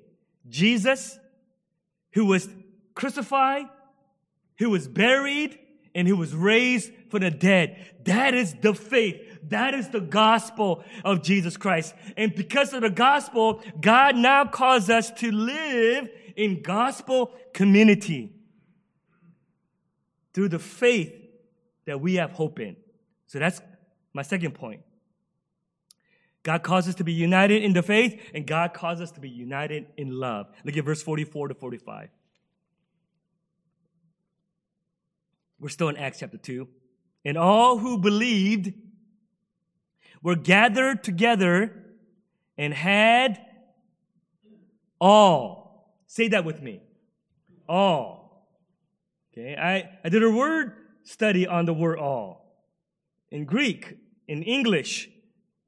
[0.48, 1.19] Jesus,
[2.13, 2.48] who was
[2.93, 3.65] crucified,
[4.60, 5.58] who was buried,
[5.95, 7.78] and who was raised from the dead.
[8.06, 9.39] That is the faith.
[9.50, 11.95] That is the gospel of Jesus Christ.
[12.15, 18.32] And because of the gospel, God now calls us to live in gospel community
[20.34, 21.13] through the faith
[21.86, 22.76] that we have hope in.
[23.28, 23.62] So that's
[24.13, 24.82] my second point.
[26.43, 29.30] God calls us to be united in the faith, and God calls us to be
[29.30, 30.47] united in love.
[30.63, 32.10] Look at verse 44 to 45.
[35.60, 36.67] We're still in Acts chapter 2.
[37.25, 38.73] And all who believed
[40.23, 41.75] were gathered together
[42.58, 43.39] and had
[44.99, 45.93] all.
[46.08, 46.82] Say that with me.
[47.67, 48.47] All.
[49.34, 50.73] Okay, I, I did a word
[51.04, 52.45] study on the word all.
[53.32, 53.97] In Greek,
[54.28, 55.10] in English,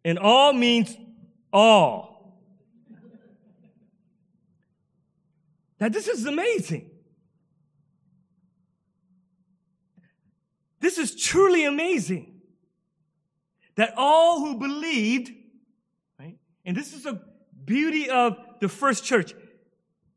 [0.04, 0.96] and all means
[1.52, 2.40] all.
[5.80, 6.92] Now, this is amazing.
[10.80, 12.42] This is truly amazing
[13.76, 15.32] that all who believed,
[16.20, 16.38] right?
[16.66, 17.22] And this is the
[17.66, 19.34] beauty of the first church.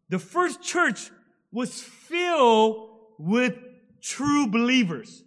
[0.09, 1.11] The first church
[1.53, 3.55] was filled with
[4.03, 5.23] true believers.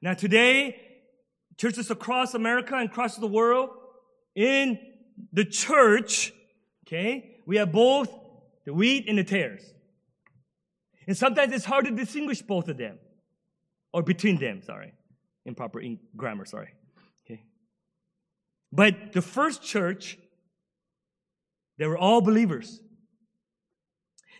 [0.00, 0.80] Now today,
[1.56, 3.70] churches across America and across the world,
[4.34, 4.78] in
[5.32, 6.32] the church,
[6.86, 8.10] okay, we have both
[8.64, 9.62] the wheat and the tares.
[11.06, 12.98] And sometimes it's hard to distinguish both of them,
[13.92, 14.92] or between them, sorry.
[15.44, 15.80] Improper
[16.16, 16.70] grammar, sorry.
[17.24, 17.42] Okay.
[18.72, 20.18] But the first church,
[21.78, 22.80] they were all believers.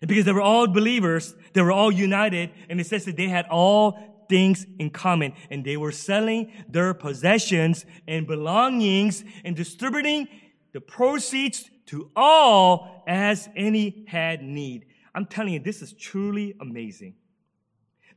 [0.00, 3.28] And because they were all believers, they were all united, and it says that they
[3.28, 10.28] had all things in common, and they were selling their possessions and belongings and distributing
[10.72, 14.86] the proceeds to all as any had need.
[15.14, 17.14] I'm telling you, this is truly amazing.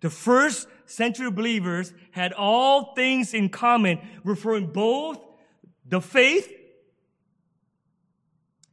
[0.01, 5.19] The first century believers had all things in common, referring both
[5.85, 6.51] the faith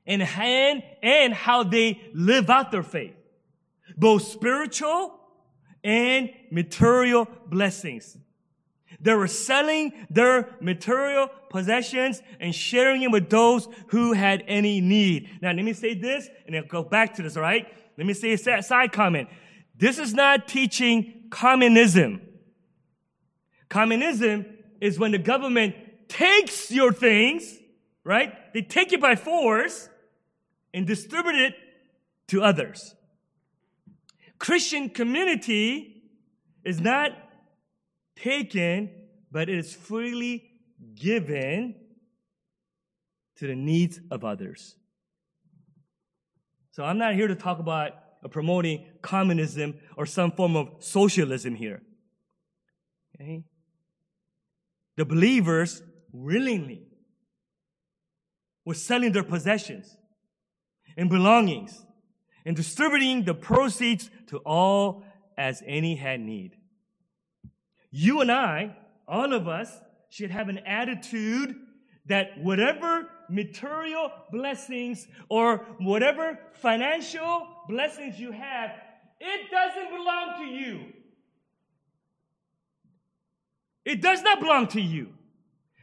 [0.07, 3.15] and hand and how they live out their faith,
[3.97, 5.19] both spiritual
[5.83, 8.17] and material blessings.
[9.01, 15.29] They were selling their material possessions and sharing it with those who had any need.
[15.43, 17.67] Now, let me say this, and I'll go back to this, all right?
[17.99, 19.29] Let me say a side comment.
[19.77, 22.23] This is not teaching communism.
[23.69, 24.47] Communism
[24.81, 25.75] is when the government
[26.09, 27.59] takes your things,
[28.05, 28.53] right?
[28.55, 29.89] They take it by force
[30.73, 31.55] and distribute it
[32.29, 32.95] to others.
[34.39, 35.96] Christian community
[36.67, 37.13] is not
[38.17, 38.91] taken,
[39.31, 40.51] but it is freely
[40.95, 41.77] given
[43.37, 44.77] to the needs of others.
[46.73, 47.93] So I'm not here to talk about
[48.31, 51.83] promoting communism or some form of socialism here.
[53.15, 53.45] Okay?
[54.97, 56.83] The believers willingly
[58.65, 59.97] were selling their possessions
[60.97, 61.85] and belongings
[62.45, 65.05] and distributing the proceeds to all
[65.37, 66.57] as any had need.
[67.91, 69.71] You and I, all of us,
[70.09, 71.57] should have an attitude
[72.07, 78.71] that whatever material blessings or whatever financial blessings you have,
[79.21, 80.93] it doesn't belong to you.
[83.85, 85.09] It does not belong to you.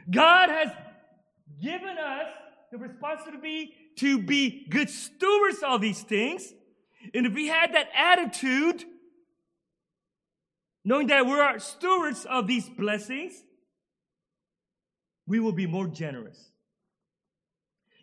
[0.10, 0.70] God has
[1.62, 2.28] given us
[2.72, 6.54] the responsibility to be good stewards of these things.
[7.14, 8.84] And if we had that attitude,
[10.86, 13.34] knowing that we are stewards of these blessings,
[15.28, 16.52] we will be more generous.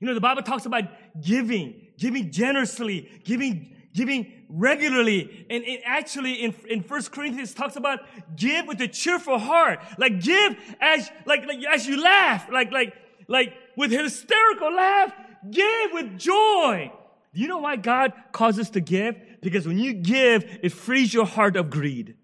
[0.01, 0.85] You know, the Bible talks about
[1.21, 5.47] giving, giving generously, giving, giving regularly.
[5.51, 8.01] And it actually in, in 1 Corinthians talks about
[8.35, 9.81] give with a cheerful heart.
[9.99, 12.95] Like give as, like, like, as you laugh, like, like,
[13.29, 15.13] like with hysterical laugh,
[15.51, 16.91] give with joy.
[17.35, 19.17] Do you know why God calls us to give?
[19.43, 22.17] Because when you give, it frees your heart of greed.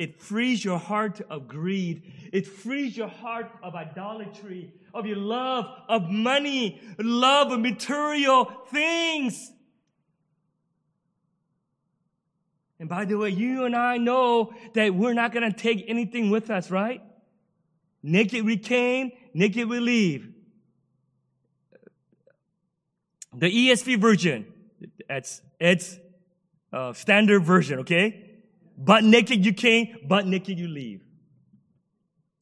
[0.00, 2.10] It frees your heart of greed.
[2.32, 9.52] It frees your heart of idolatry, of your love of money, love of material things.
[12.78, 16.30] And by the way, you and I know that we're not going to take anything
[16.30, 17.02] with us, right?
[18.02, 20.32] Naked we came, naked we leave.
[23.34, 24.46] The ESV version,
[25.06, 25.98] that's its
[26.72, 28.29] uh, standard version, okay?
[28.82, 31.02] But naked you came, but naked you leave.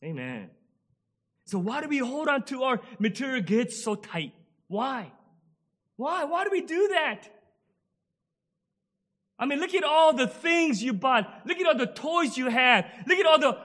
[0.05, 0.51] Amen.
[1.47, 4.33] So why do we hold on to our material goods so tight?
[4.69, 5.11] Why?
[5.97, 6.25] Why?
[6.25, 7.29] Why do we do that?
[9.37, 11.43] I mean, look at all the things you bought.
[11.45, 12.85] Look at all the toys you have.
[13.07, 13.59] Look at all the,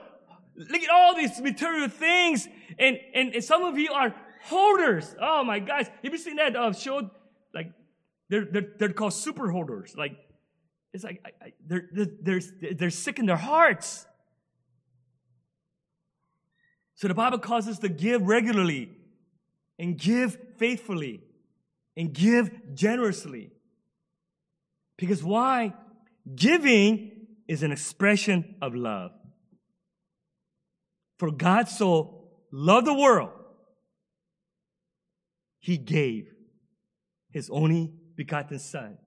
[0.56, 2.48] look at all these material things.
[2.78, 4.14] And, and, and some of you are
[4.44, 5.14] hoarders.
[5.20, 5.86] Oh my gosh.
[6.02, 7.08] Have you seen that uh, show?
[7.54, 7.70] Like,
[8.28, 9.94] they're, they're, they're called super hoarders.
[9.96, 10.16] Like,
[10.94, 11.88] it's like, I, I, they're,
[12.22, 12.40] they're,
[12.72, 14.06] they're sick in their hearts.
[16.94, 18.90] So the Bible calls us to give regularly
[19.76, 21.20] and give faithfully
[21.96, 23.50] and give generously.
[24.96, 25.74] Because why?
[26.32, 29.10] Giving is an expression of love.
[31.18, 33.30] For God so loved the world,
[35.58, 36.32] He gave
[37.30, 38.98] His only begotten Son.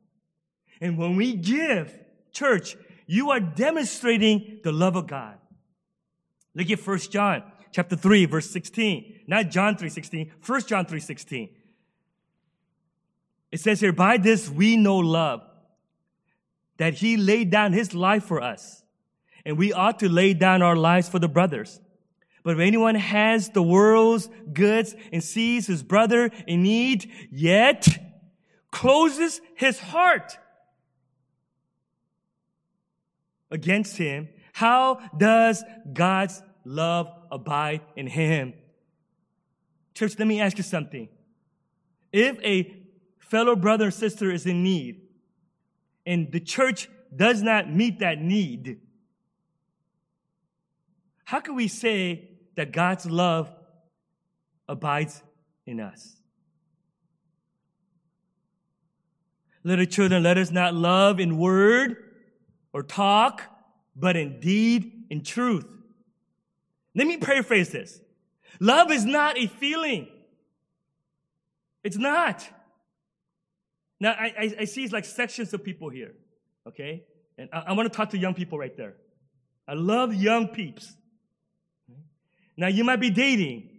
[0.82, 1.98] And when we give,
[2.32, 2.76] church,
[3.06, 5.38] you are demonstrating the love of God.
[6.54, 9.22] Look at 1 John chapter 3, verse 16.
[9.28, 10.32] Not John 3, 16.
[10.46, 11.50] 1 John 3, 16.
[13.52, 15.42] It says here, by this we know love
[16.78, 18.84] that he laid down his life for us.
[19.46, 21.80] And we ought to lay down our lives for the brothers.
[22.44, 27.88] But if anyone has the world's goods and sees his brother in need, yet
[28.72, 30.38] closes his heart
[33.52, 38.54] against him, how does God's love abide in him?
[39.94, 41.10] Church, let me ask you something.
[42.12, 42.76] If a
[43.20, 45.02] fellow brother or sister is in need,
[46.06, 48.80] and the church does not meet that need,
[51.26, 53.52] how can we say that God's love
[54.68, 55.22] abides
[55.66, 56.16] in us?
[59.64, 62.07] Little children, let us not love in word
[62.78, 63.42] or talk,
[63.96, 65.66] but indeed in deed and truth.
[66.94, 68.00] Let me paraphrase this.
[68.60, 70.08] Love is not a feeling.
[71.84, 72.48] It's not.
[74.00, 76.14] Now, I, I, I see it's like sections of people here,
[76.68, 77.04] okay?
[77.40, 78.94] And I, I want to talk to young people right there.
[79.68, 80.96] I love young peeps.
[82.58, 83.72] Now, you might be dating.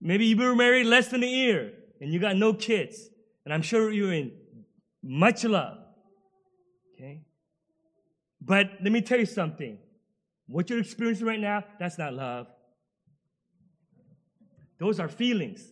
[0.00, 3.10] Maybe you were married less than a year and you got no kids.
[3.44, 4.32] And I'm sure you're in
[5.02, 5.76] much love.
[6.94, 7.20] Okay?
[8.40, 9.78] But let me tell you something.
[10.46, 12.46] What you're experiencing right now, that's not love.
[14.78, 15.62] Those are feelings.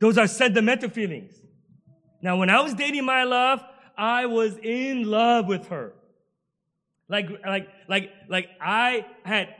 [0.00, 1.34] Those are sentimental feelings.
[2.20, 3.62] Now, when I was dating my love,
[3.96, 5.92] I was in love with her.
[7.08, 9.54] Like, like, like, like I had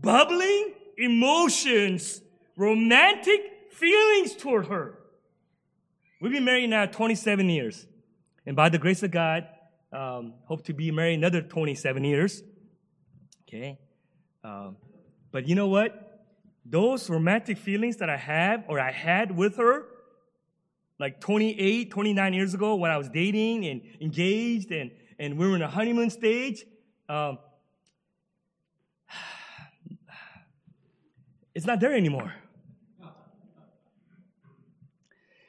[0.00, 2.20] bubbling emotions,
[2.56, 4.98] romantic feelings toward her.
[6.20, 7.86] We've been married now 27 years.
[8.46, 9.46] And by the grace of God,
[9.92, 12.42] um, hope to be married another 27 years.
[13.46, 13.78] Okay.
[14.42, 14.76] Um,
[15.30, 16.24] but you know what?
[16.64, 19.86] Those romantic feelings that I have or I had with her
[20.98, 25.56] like 28, 29 years ago when I was dating and engaged and, and we were
[25.56, 26.64] in a honeymoon stage,
[27.08, 27.38] um,
[31.54, 32.32] it's not there anymore.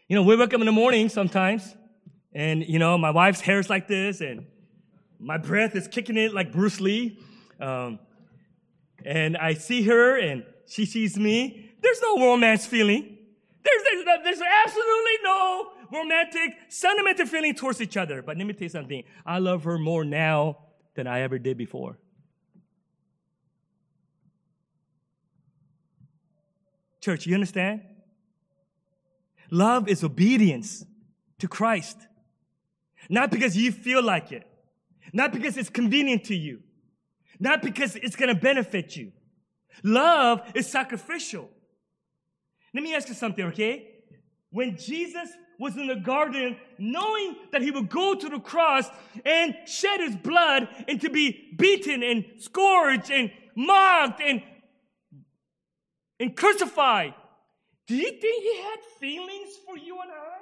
[0.07, 1.75] You know, we wake up in the morning sometimes,
[2.33, 4.45] and you know, my wife's hair is like this, and
[5.19, 7.19] my breath is kicking it like Bruce Lee.
[7.59, 7.99] Um,
[9.05, 11.71] and I see her, and she sees me.
[11.81, 13.17] There's no romance feeling.
[13.63, 18.21] There's, there's, there's absolutely no romantic, sentimental feeling towards each other.
[18.21, 19.03] But let me tell you something.
[19.25, 20.57] I love her more now
[20.95, 21.97] than I ever did before.
[26.99, 27.81] Church, you understand?
[29.51, 30.85] Love is obedience
[31.39, 31.97] to Christ.
[33.09, 34.47] Not because you feel like it.
[35.11, 36.61] Not because it's convenient to you.
[37.39, 39.11] Not because it's going to benefit you.
[39.83, 41.49] Love is sacrificial.
[42.73, 43.87] Let me ask you something, okay?
[44.49, 45.29] When Jesus
[45.59, 48.87] was in the garden, knowing that he would go to the cross
[49.25, 54.41] and shed his blood and to be beaten and scourged and mocked and,
[56.19, 57.13] and crucified,
[57.87, 60.32] do you think he had feelings for you and I?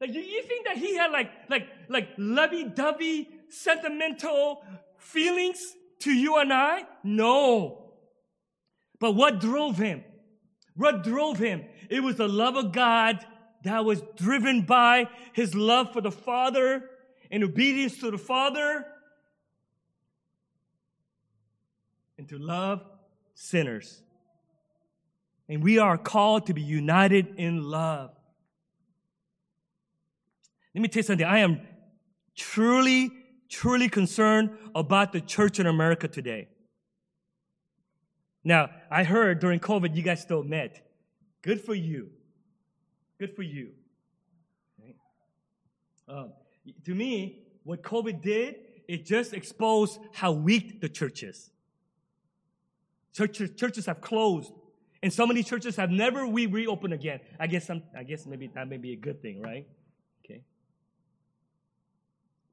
[0.00, 4.62] Like, do you think that he had like, like, like lovey-dovey, sentimental
[4.96, 6.84] feelings to you and I?
[7.02, 7.92] No.
[9.00, 10.04] But what drove him?
[10.76, 11.64] What drove him?
[11.90, 13.24] It was the love of God
[13.64, 16.88] that was driven by his love for the Father
[17.30, 18.86] and obedience to the Father
[22.16, 22.84] and to love
[23.34, 24.02] sinners.
[25.48, 28.17] And we are called to be united in love.
[30.78, 31.26] Let me tell you something.
[31.26, 31.60] I am
[32.36, 33.10] truly,
[33.48, 36.46] truly concerned about the church in America today.
[38.44, 40.88] Now, I heard during COVID you guys still met.
[41.42, 42.10] Good for you.
[43.18, 43.70] Good for you.
[46.06, 46.30] Um,
[46.84, 48.54] to me, what COVID did,
[48.86, 51.50] it just exposed how weak the church is.
[53.12, 54.52] Churches, churches have closed,
[55.02, 57.18] and so many churches have never we reopened again.
[57.40, 59.66] I guess some, I guess maybe that may be a good thing, right?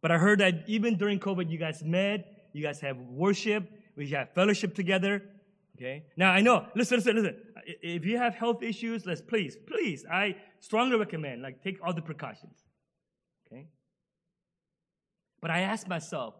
[0.05, 4.07] But I heard that even during COVID, you guys met, you guys have worship, we
[4.11, 5.23] have fellowship together.
[5.75, 6.03] Okay.
[6.15, 6.67] Now I know.
[6.75, 7.37] Listen, listen, listen.
[7.81, 10.05] If you have health issues, let's please, please.
[10.05, 12.55] I strongly recommend like take all the precautions.
[13.47, 13.65] Okay.
[15.41, 16.35] But I ask myself,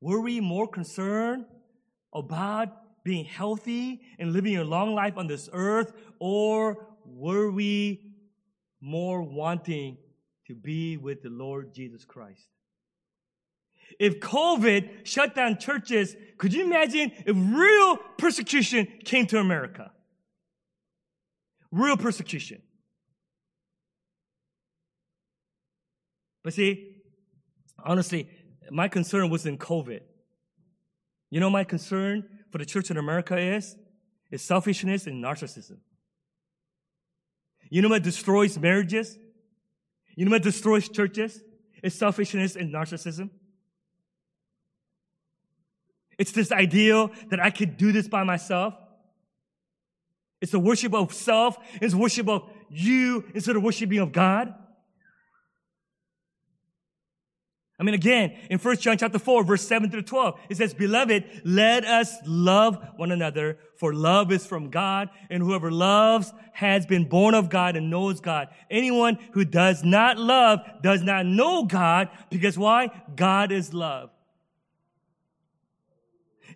[0.00, 1.44] were we more concerned
[2.14, 2.68] about
[3.04, 8.14] being healthy and living a long life on this earth, or were we
[8.80, 9.98] more wanting
[10.46, 12.48] to be with the Lord Jesus Christ?
[13.98, 19.92] If COVID shut down churches, could you imagine if real persecution came to America?
[21.70, 22.62] Real persecution.
[26.42, 26.96] But see,
[27.82, 28.28] honestly,
[28.70, 30.00] my concern wasn't COVID.
[31.30, 33.76] You know, my concern for the church in America is?
[34.30, 35.78] Is selfishness and narcissism.
[37.70, 39.18] You know what destroys marriages?
[40.16, 41.42] You know what destroys churches?
[41.82, 43.30] It's selfishness and narcissism.
[46.18, 48.74] It's this ideal that I could do this by myself.
[50.40, 51.56] It's the worship of self.
[51.80, 54.54] It's worship of you instead of worshiping of God.
[57.78, 61.42] I mean, again, in 1 John chapter 4, verse 7 through 12, it says, Beloved,
[61.44, 67.08] let us love one another, for love is from God, and whoever loves has been
[67.08, 68.48] born of God and knows God.
[68.70, 72.90] Anyone who does not love does not know God, because why?
[73.16, 74.10] God is love.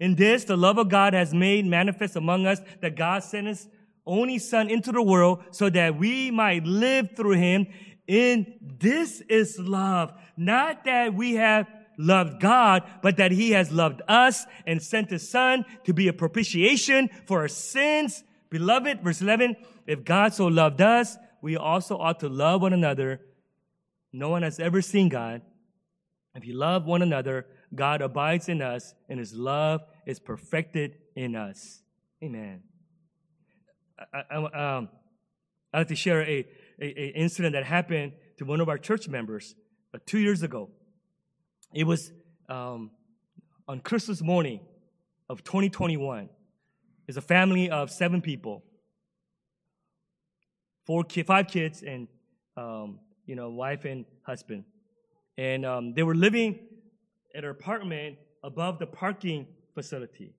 [0.01, 3.67] In this, the love of God has made manifest among us that God sent his
[4.07, 7.67] only son into the world so that we might live through him.
[8.09, 10.13] In this is love.
[10.37, 15.29] Not that we have loved God, but that he has loved us and sent his
[15.29, 18.25] son to be a propitiation for our sins.
[18.51, 19.57] Beloved, verse 11,
[19.87, 23.21] if God so loved us, we also ought to love one another.
[24.13, 25.43] No one has ever seen God.
[26.35, 31.37] If you love one another, God abides in us, and his love is perfected in
[31.37, 31.83] us.
[32.23, 32.63] Amen.
[34.15, 34.89] I, I, um,
[35.73, 36.47] I'd like to share a,
[36.81, 39.55] a, a, incident that happened to one of our church members
[39.95, 40.71] uh, two years ago.
[41.75, 42.13] It was
[42.49, 42.91] um,
[43.67, 44.61] on Christmas morning
[45.29, 46.29] of 2021.
[47.07, 48.65] It's a family of seven people,
[50.87, 52.09] four, ki- five kids, and
[52.57, 54.65] um, you know, wife and husband,
[55.37, 56.59] and um, they were living
[57.35, 60.35] at an apartment above the parking facility.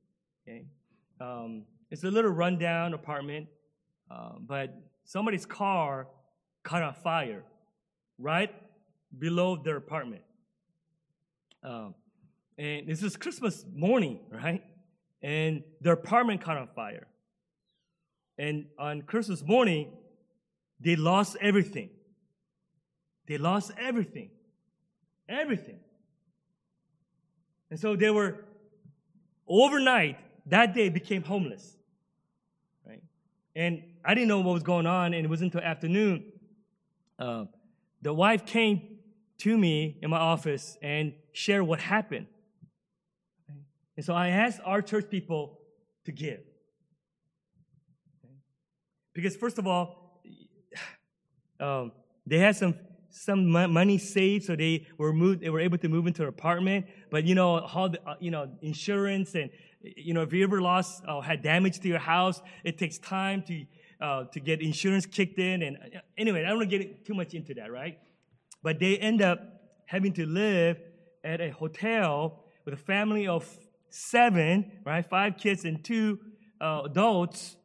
[0.47, 0.65] Okay,
[1.19, 3.47] um, it's a little rundown apartment,
[4.11, 4.75] uh, but
[5.05, 6.07] somebody's car
[6.69, 7.43] caught on fire
[8.19, 8.53] right
[9.17, 10.21] below their apartment.
[11.63, 11.95] Um,
[12.59, 14.63] and this is Christmas morning, right?
[15.23, 17.07] And their apartment caught on fire.
[18.37, 19.91] And on Christmas morning,
[20.79, 21.89] they lost everything.
[23.27, 24.29] They lost everything.
[25.27, 25.79] Everything.
[27.71, 28.45] And so they were
[29.47, 31.75] overnight, that day became homeless.
[32.85, 33.01] Right?
[33.55, 36.28] And I didn't know what was going on, and it wasn't until afternoon.
[37.19, 37.45] Uh,
[38.01, 38.97] the wife came
[39.39, 42.27] to me in my office and shared what happened.
[43.97, 45.59] And so I asked our church people
[46.05, 46.39] to give.
[49.13, 50.21] Because first of all,
[51.59, 51.91] um,
[52.25, 52.75] they had some
[53.11, 55.41] some money saved, so they were moved.
[55.41, 56.85] They were able to move into an apartment.
[57.09, 59.49] But you know, how the, uh, you know insurance and
[59.81, 63.43] you know if you ever lost or had damage to your house, it takes time
[63.43, 63.65] to
[64.01, 65.61] uh, to get insurance kicked in.
[65.61, 67.97] And uh, anyway, I don't want to get too much into that, right?
[68.63, 69.39] But they end up
[69.85, 70.77] having to live
[71.23, 73.45] at a hotel with a family of
[73.89, 75.05] seven, right?
[75.05, 76.19] Five kids and two
[76.61, 77.57] uh, adults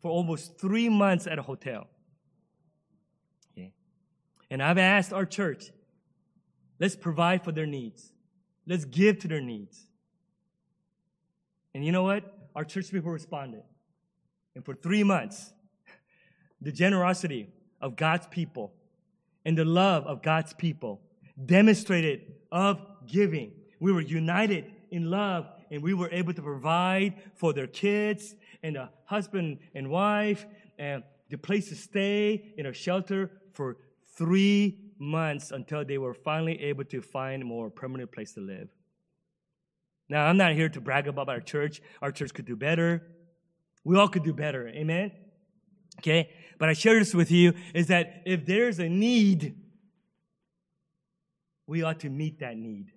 [0.00, 1.86] for almost three months at a hotel.
[3.52, 3.72] Okay.
[4.50, 5.70] And I've asked our church,
[6.78, 8.12] let's provide for their needs.
[8.66, 9.86] Let's give to their needs.
[11.74, 12.24] And you know what?
[12.54, 13.62] Our church people responded.
[14.54, 15.52] And for three months,
[16.60, 17.48] the generosity
[17.80, 18.72] of God's people
[19.44, 21.00] and the love of God's people
[21.46, 23.52] demonstrated of giving.
[23.80, 28.76] We were united in love and we were able to provide for their kids and
[28.76, 30.46] a husband and wife
[30.78, 33.76] and the place to stay in a shelter for
[34.16, 38.68] three months until they were finally able to find a more permanent place to live.
[40.08, 41.82] Now, I'm not here to brag about our church.
[42.00, 43.02] Our church could do better.
[43.84, 44.68] We all could do better.
[44.68, 45.12] Amen?
[45.98, 46.30] Okay?
[46.58, 49.54] But I share this with you is that if there's a need,
[51.66, 52.92] we ought to meet that need.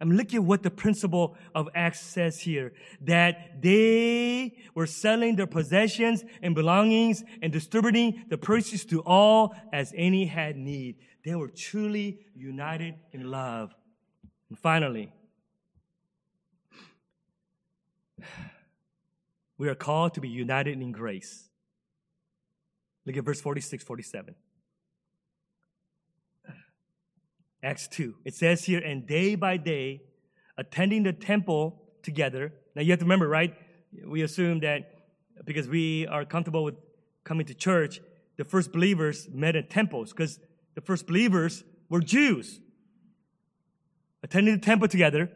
[0.00, 5.46] I'm looking at what the principle of Acts says here that they were selling their
[5.46, 10.96] possessions and belongings and distributing the proceeds to all as any had need.
[11.24, 13.74] They were truly united in love.
[14.50, 15.10] And finally,
[19.56, 21.48] we are called to be united in grace.
[23.06, 24.34] Look at verse 46, 47.
[27.62, 28.14] Acts 2.
[28.24, 30.02] It says here, and day by day,
[30.58, 32.52] attending the temple together.
[32.74, 33.54] Now you have to remember, right?
[34.06, 34.90] We assume that
[35.44, 36.74] because we are comfortable with
[37.24, 38.00] coming to church,
[38.36, 40.38] the first believers met at temples because
[40.74, 42.60] the first believers were Jews.
[44.22, 45.30] Attending the temple together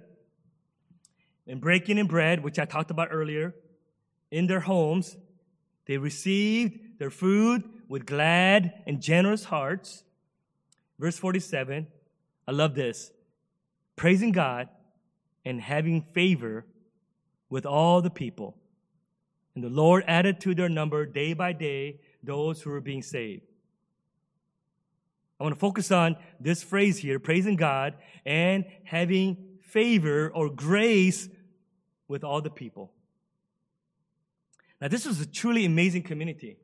[1.47, 3.55] and breaking in bread, which I talked about earlier,
[4.31, 5.17] in their homes.
[5.89, 10.05] They received their food with glad and generous hearts.
[10.99, 11.89] Verse 47
[12.47, 13.11] I love this.
[13.97, 14.69] Praising God
[15.45, 16.67] and having favor
[17.51, 18.57] with all the people.
[19.55, 23.43] And the Lord added to their number day by day those who were being saved.
[25.41, 27.95] I want to focus on this phrase here praising God
[28.27, 31.29] and having favor or grace
[32.09, 32.93] with all the people.
[34.81, 36.57] Now, this was a truly amazing community.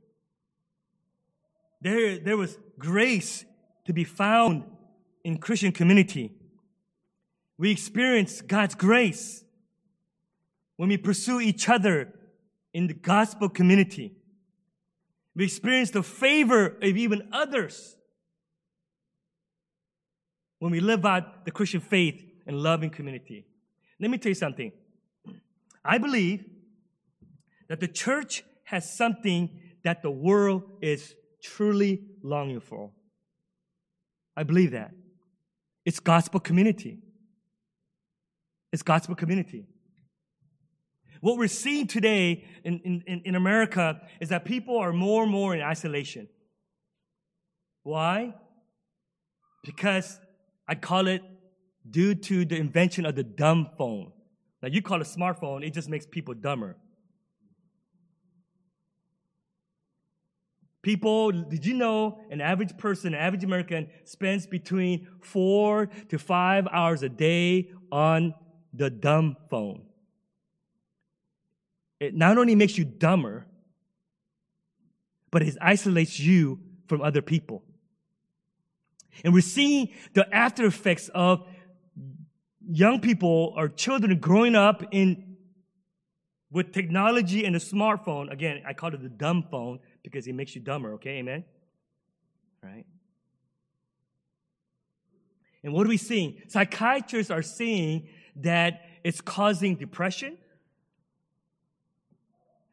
[1.80, 3.44] There, there was grace
[3.86, 4.64] to be found
[5.24, 6.32] in Christian community.
[7.58, 9.44] We experience God's grace
[10.76, 12.12] when we pursue each other
[12.72, 14.12] in the gospel community.
[15.36, 17.96] We experience the favor of even others
[20.58, 23.44] when we live out the Christian faith and loving community.
[24.00, 24.72] Let me tell you something.
[25.84, 26.44] I believe
[27.68, 32.90] that the church has something that the world is truly longing for.
[34.36, 34.92] I believe that.
[35.84, 36.98] It's gospel community.
[38.72, 39.66] It's gospel community.
[41.20, 45.54] What we're seeing today in, in, in America is that people are more and more
[45.54, 46.28] in isolation.
[47.82, 48.34] Why?
[49.64, 50.18] Because
[50.66, 51.22] I call it
[51.88, 54.12] due to the invention of the dumb phone.
[54.62, 56.76] Now, you call it a smartphone, it just makes people dumber.
[60.84, 66.68] People, did you know an average person, an average American, spends between four to five
[66.70, 68.34] hours a day on
[68.74, 69.80] the dumb phone?
[72.00, 73.46] It not only makes you dumber,
[75.30, 77.62] but it isolates you from other people.
[79.24, 81.46] And we're seeing the after effects of
[82.68, 85.36] young people or children growing up in
[86.50, 88.30] with technology and a smartphone.
[88.30, 91.16] Again, I call it the dumb phone because it makes you dumber, okay?
[91.18, 91.44] Amen?
[92.62, 92.86] Right?
[95.64, 96.42] And what are we seeing?
[96.46, 100.36] Psychiatrists are seeing that it's causing depression,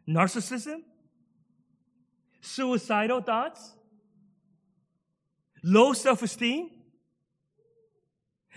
[0.08, 0.82] narcissism,
[2.42, 3.74] suicidal thoughts,
[5.64, 6.70] low self esteem,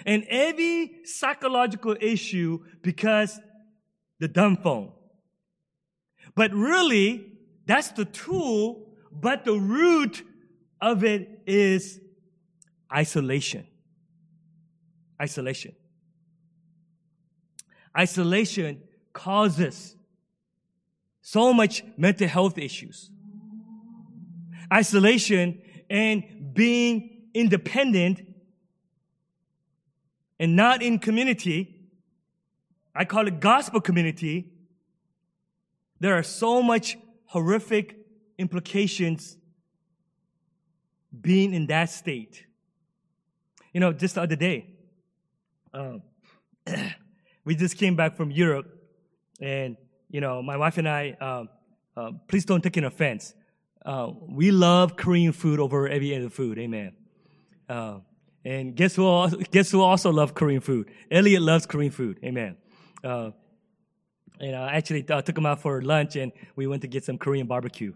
[0.04, 3.38] and every psychological issue because
[4.18, 4.90] the dumb phone.
[6.34, 7.33] But really,
[7.66, 10.22] that's the tool, but the root
[10.80, 12.00] of it is
[12.92, 13.66] isolation.
[15.20, 15.74] Isolation.
[17.96, 19.96] Isolation causes
[21.22, 23.10] so much mental health issues.
[24.72, 28.20] Isolation and being independent
[30.38, 31.76] and not in community,
[32.94, 34.52] I call it gospel community.
[36.00, 36.98] There are so much
[37.34, 37.96] horrific
[38.38, 39.36] implications
[41.20, 42.46] being in that state.
[43.72, 44.58] You know, just the other day,
[45.72, 46.02] um,
[47.44, 48.66] we just came back from Europe,
[49.40, 49.76] and
[50.10, 51.16] you know, my wife and I.
[51.20, 51.48] Um,
[51.96, 53.34] uh, please don't take an offense.
[53.84, 56.58] Uh, we love Korean food over every other food.
[56.58, 56.92] Amen.
[57.68, 57.98] Uh,
[58.44, 59.06] And guess who?
[59.06, 60.90] Also, guess who also loves Korean food?
[61.10, 62.18] Elliot loves Korean food.
[62.22, 62.56] Amen.
[64.40, 67.18] Uh, and I actually took him out for lunch, and we went to get some
[67.18, 67.94] Korean barbecue.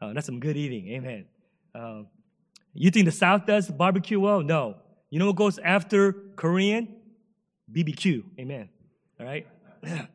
[0.00, 0.88] Uh, that's some good eating.
[0.88, 1.26] Amen.
[1.74, 2.08] Um,
[2.74, 4.42] you think the South does barbecue well?
[4.42, 4.76] No.
[5.10, 6.96] You know what goes after Korean?
[7.72, 8.22] BBQ.
[8.38, 8.68] Amen.
[9.18, 9.46] All right.
[9.82, 10.08] and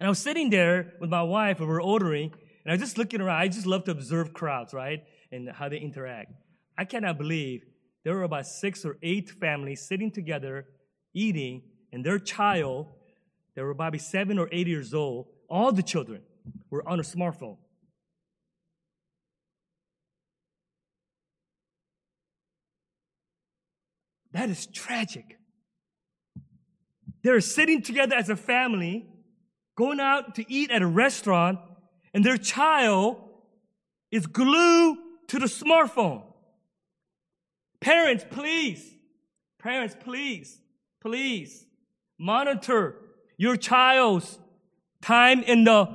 [0.00, 2.32] I was sitting there with my wife, and we are ordering,
[2.64, 3.40] and I was just looking around.
[3.40, 6.32] I just love to observe crowds, right, and how they interact.
[6.76, 7.64] I cannot believe
[8.04, 10.66] there were about six or eight families sitting together,
[11.14, 12.86] eating, and their child,
[13.58, 16.22] they were probably seven or eight years old, all the children
[16.70, 17.56] were on a smartphone.
[24.30, 25.40] That is tragic.
[27.24, 29.08] They're sitting together as a family,
[29.76, 31.58] going out to eat at a restaurant,
[32.14, 33.16] and their child
[34.12, 36.22] is glued to the smartphone.
[37.80, 38.88] Parents, please,
[39.58, 40.60] parents, please,
[41.00, 41.66] please
[42.20, 43.07] monitor
[43.38, 44.38] your child's
[45.00, 45.88] time in the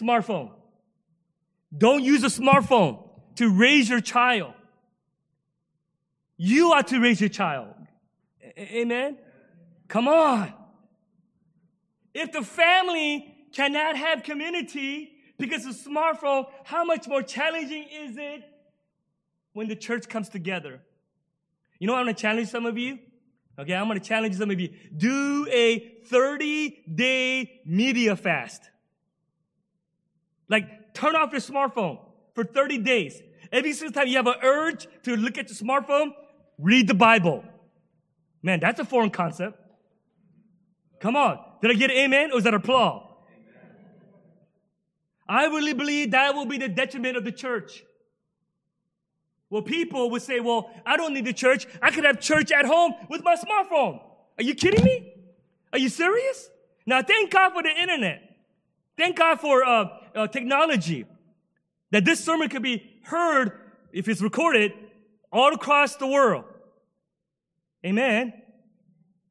[0.00, 0.52] smartphone.
[1.76, 4.52] Don't use a smartphone to raise your child.
[6.36, 7.74] You are to raise your child.
[8.56, 9.18] A- Amen?
[9.88, 10.52] Come on.
[12.14, 18.42] If the family cannot have community because of smartphone, how much more challenging is it
[19.52, 20.80] when the church comes together.
[21.78, 22.98] You know I want to challenge some of you?
[23.58, 24.70] Okay, I'm going to challenge some of you.
[24.96, 28.62] Do a 30 day media fast.
[30.48, 31.98] Like, turn off your smartphone
[32.34, 33.22] for 30 days.
[33.52, 36.12] Every single time you have an urge to look at your smartphone,
[36.58, 37.44] read the Bible.
[38.42, 39.58] Man, that's a foreign concept.
[41.00, 41.38] Come on.
[41.60, 43.06] Did I get an amen or is that applause?
[45.28, 47.84] I really believe that will be the detriment of the church.
[49.50, 51.66] Well, people would say, well, I don't need the church.
[51.82, 54.00] I could have church at home with my smartphone.
[54.38, 55.12] Are you kidding me?
[55.72, 56.48] Are you serious?
[56.86, 58.22] Now, thank God for the internet.
[58.96, 61.04] Thank God for uh, uh, technology
[61.90, 63.52] that this sermon could be heard,
[63.92, 64.72] if it's recorded,
[65.32, 66.44] all across the world.
[67.84, 68.32] Amen.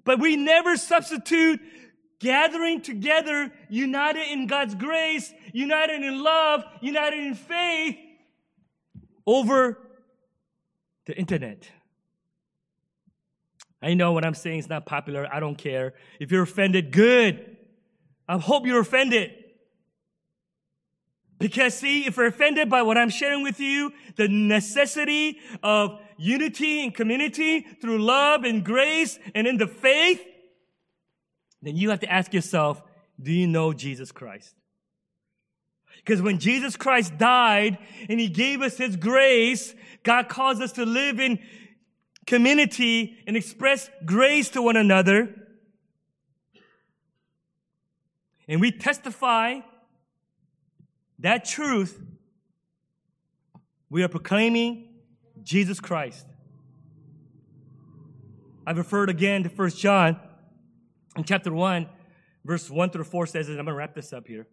[0.04, 1.62] But we never substitute
[2.20, 7.96] gathering together, united in God's grace, united in love, united in faith,
[9.26, 9.78] over
[11.06, 11.70] the internet.
[13.82, 15.28] I know what I'm saying is not popular.
[15.32, 15.94] I don't care.
[16.20, 17.58] If you're offended, good.
[18.28, 19.32] I hope you're offended.
[21.40, 26.84] Because see, if you're offended by what I'm sharing with you, the necessity of unity
[26.84, 30.22] and community through love and grace and in the faith,
[31.62, 32.82] then you have to ask yourself,
[33.22, 34.54] do you know Jesus Christ?
[36.00, 37.78] Because when Jesus Christ died
[38.10, 41.40] and he gave us his grace, God calls us to live in
[42.26, 45.36] community and express grace to one another.
[48.48, 49.60] And we testify
[51.20, 52.02] that truth.
[53.90, 54.90] We are proclaiming
[55.44, 56.26] Jesus Christ.
[58.66, 60.20] I've referred again to 1 John
[61.16, 61.88] in chapter 1,
[62.46, 64.48] verse 1 through 4 says, and I'm going to wrap this up here.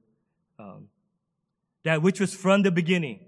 [0.59, 0.88] Um,
[1.87, 3.20] that which was from the beginning,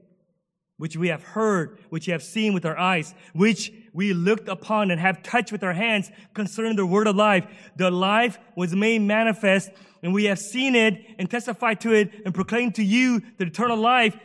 [0.78, 4.90] which we have heard, which we have seen with our eyes, which we looked upon
[4.90, 7.46] and have touched with our hands concerning the word of life.
[7.76, 9.70] The life was made manifest
[10.02, 13.76] and we have seen it and testified to it and proclaimed to you the eternal
[13.76, 14.16] life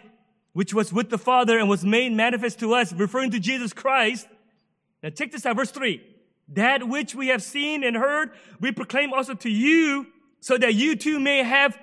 [0.54, 4.28] which was with the Father and was made manifest to us, referring to Jesus Christ.
[5.04, 6.02] Now check this out, verse three.
[6.48, 10.08] That which we have seen and heard, we proclaim also to you
[10.40, 11.78] so that you too may have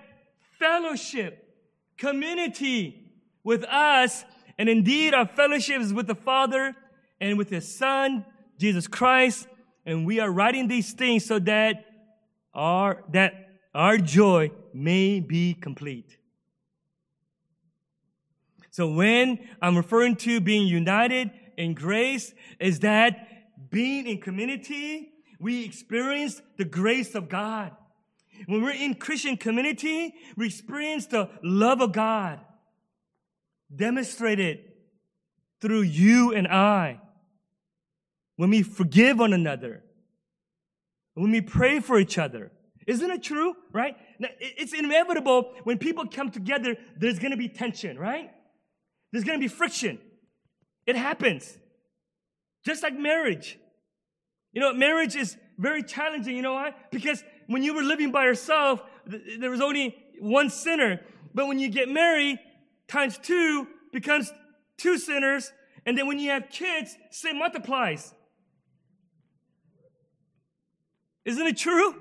[0.59, 1.47] fellowship
[2.01, 3.13] community
[3.45, 4.25] with us,
[4.59, 6.75] and indeed our fellowship is with the Father
[7.21, 8.25] and with His Son,
[8.59, 9.47] Jesus Christ.
[9.87, 11.85] And we are writing these things so that
[12.53, 13.33] our, that
[13.75, 16.17] our joy may be complete.
[18.71, 23.29] So when I'm referring to being united in grace, is that
[23.71, 27.73] being in community, we experience the grace of God.
[28.47, 32.41] When we're in Christian community, we experience the love of God
[33.75, 34.61] demonstrated
[35.61, 37.01] through you and I.
[38.37, 39.83] When we forgive one another,
[41.15, 42.51] when we pray for each other.
[42.87, 43.55] Isn't it true?
[43.73, 43.97] Right?
[44.19, 48.31] Now, it's inevitable when people come together, there's going to be tension, right?
[49.13, 49.99] There's going to be friction.
[50.87, 51.59] It happens.
[52.65, 53.59] Just like marriage.
[54.53, 56.37] You know, marriage is very challenging.
[56.37, 56.75] You know why?
[56.91, 61.01] Because when you were living by yourself, there was only one sinner.
[61.35, 62.39] But when you get married,
[62.87, 64.33] times two becomes
[64.77, 65.53] two sinners.
[65.85, 68.15] And then when you have kids, sin multiplies.
[71.25, 71.97] Isn't it true?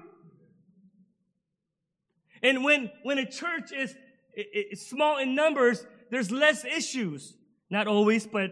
[2.43, 3.95] And when, when a church is,
[4.76, 7.36] small in numbers, there's less issues.
[7.72, 8.52] Not always, but,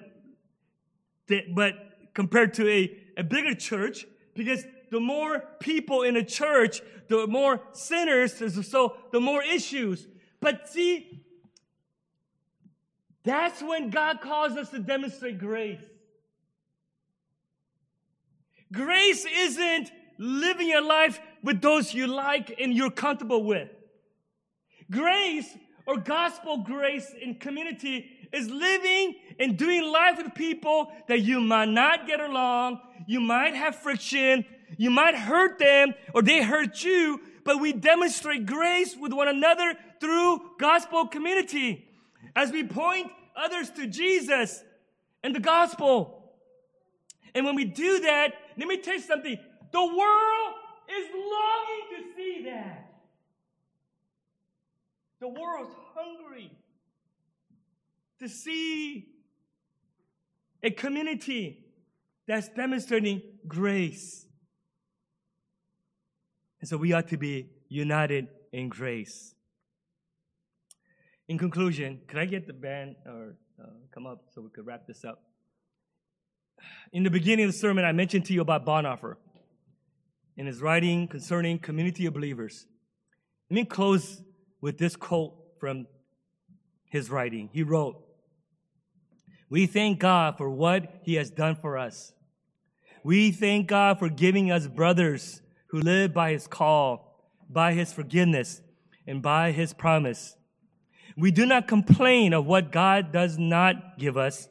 [1.53, 1.73] but
[2.15, 7.61] compared to a, a bigger church, because the more people in a church, the more
[7.71, 8.33] sinners,
[8.67, 10.07] so the more issues.
[10.39, 11.23] But see,
[13.23, 15.81] that's when God calls us to demonstrate grace.
[18.71, 23.69] Grace isn't living your life with those you like and you're comfortable with.
[24.89, 31.39] Grace or gospel grace in community is living and doing life with people that you
[31.39, 34.45] might not get along, you might have friction,
[34.75, 39.75] you might hurt them or they hurt you, but we demonstrate grace with one another
[40.01, 41.87] through gospel community
[42.35, 44.63] as we point others to Jesus
[45.23, 46.33] and the gospel.
[47.33, 49.37] And when we do that, let me tell you something.
[49.71, 50.53] The world
[50.89, 52.83] is longing to see that.
[55.19, 56.51] The world's hungry
[58.19, 59.07] to see
[60.61, 61.65] a community
[62.27, 64.26] that's demonstrating grace.
[66.59, 69.35] And so we ought to be united in grace.
[71.27, 74.87] In conclusion, could I get the band or uh, come up so we could wrap
[74.87, 75.23] this up?
[76.91, 79.15] In the beginning of the sermon, I mentioned to you about Bonhoeffer
[80.37, 82.65] in his writing concerning community of believers.
[83.49, 84.21] Let me close
[84.61, 85.87] with this quote from
[86.89, 87.49] his writing.
[87.51, 88.01] He wrote,
[89.49, 92.13] We thank God for what he has done for us.
[93.03, 98.61] We thank God for giving us brothers who live by his call, by his forgiveness,
[99.05, 100.35] and by his promise.
[101.15, 104.49] We do not complain of what God does not give us,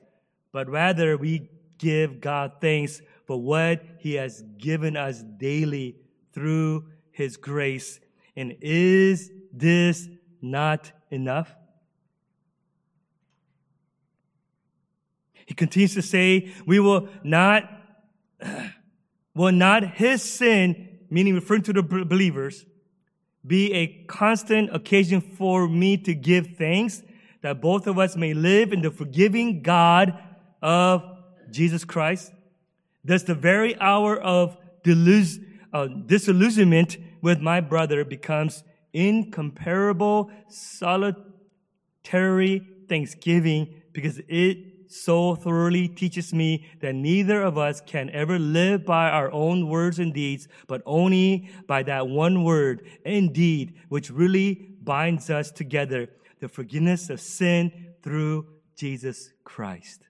[0.53, 5.97] but rather we give God thanks for what he has given us daily
[6.33, 8.01] through his grace.
[8.37, 10.09] And is this
[10.41, 11.55] not enough?
[15.47, 17.71] He continues to say, we will not,
[19.35, 22.66] will not his sin, meaning referring to the believers,
[23.46, 27.02] be a constant occasion for me to give thanks
[27.42, 30.18] that both of us may live in the forgiving God
[30.61, 31.04] of
[31.50, 32.32] Jesus Christ.
[33.04, 35.38] Thus, the very hour of delus-
[35.72, 41.22] uh, disillusionment with my brother becomes incomparable, solitary
[42.88, 49.11] thanksgiving because it so thoroughly teaches me that neither of us can ever live by
[49.11, 54.70] our own words and deeds, but only by that one word and deed which really
[54.82, 56.09] binds us together,
[56.41, 60.03] the forgiveness of sin through Jesus Christ.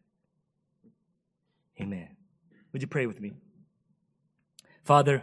[1.80, 2.08] Amen.
[2.72, 3.32] Would you pray with me?
[4.84, 5.22] Father,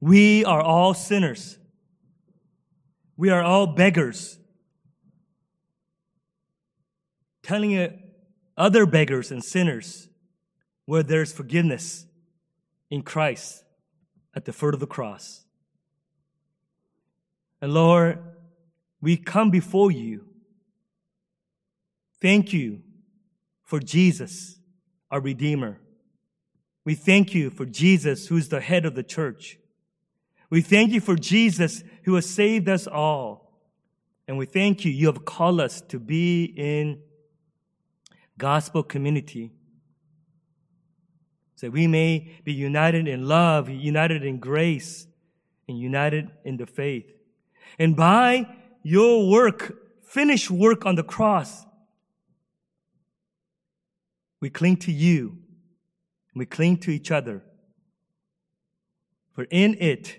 [0.00, 1.58] we are all sinners.
[3.16, 4.38] We are all beggars.
[7.52, 8.00] Telling
[8.56, 10.08] other beggars and sinners
[10.86, 12.06] where there's forgiveness
[12.90, 13.62] in Christ
[14.34, 15.44] at the foot of the cross.
[17.60, 18.20] And Lord,
[19.02, 20.24] we come before you.
[22.22, 22.80] Thank you
[23.64, 24.56] for Jesus,
[25.10, 25.78] our Redeemer.
[26.86, 29.58] We thank you for Jesus, who's the head of the church.
[30.48, 33.60] We thank you for Jesus who has saved us all.
[34.26, 37.02] And we thank you, you have called us to be in
[38.38, 39.52] gospel community.
[41.56, 45.06] So we may be united in love, united in grace,
[45.68, 47.10] and united in the faith.
[47.78, 48.48] And by
[48.82, 51.64] your work, finished work on the cross,
[54.40, 55.38] we cling to you.
[56.34, 57.44] We cling to each other.
[59.34, 60.18] For in it,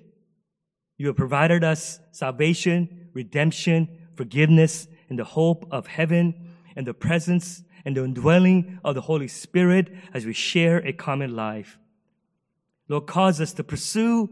[0.97, 7.63] you have provided us salvation, redemption, forgiveness, and the hope of heaven and the presence
[7.85, 11.77] and the indwelling of the Holy Spirit as we share a common life.
[12.87, 14.29] Lord, cause us to pursue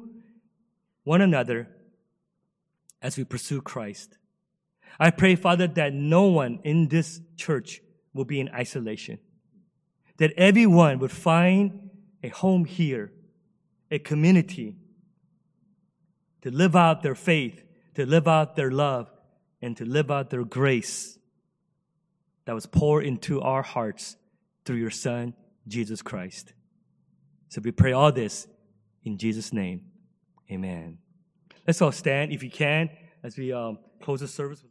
[1.03, 1.67] one another
[3.01, 4.17] as we pursue Christ.
[4.99, 7.81] I pray, Father, that no one in this church
[8.13, 9.19] will be in isolation,
[10.17, 11.89] that everyone would find
[12.23, 13.11] a home here,
[13.89, 14.75] a community
[16.41, 17.63] to live out their faith,
[17.95, 19.09] to live out their love,
[19.61, 21.17] and to live out their grace
[22.51, 24.17] that was poured into our hearts
[24.65, 25.33] through your Son,
[25.69, 26.51] Jesus Christ.
[27.47, 28.45] So we pray all this
[29.05, 29.85] in Jesus' name.
[30.51, 30.97] Amen.
[31.65, 32.89] Let's all stand if you can
[33.23, 34.65] as we um, close the service.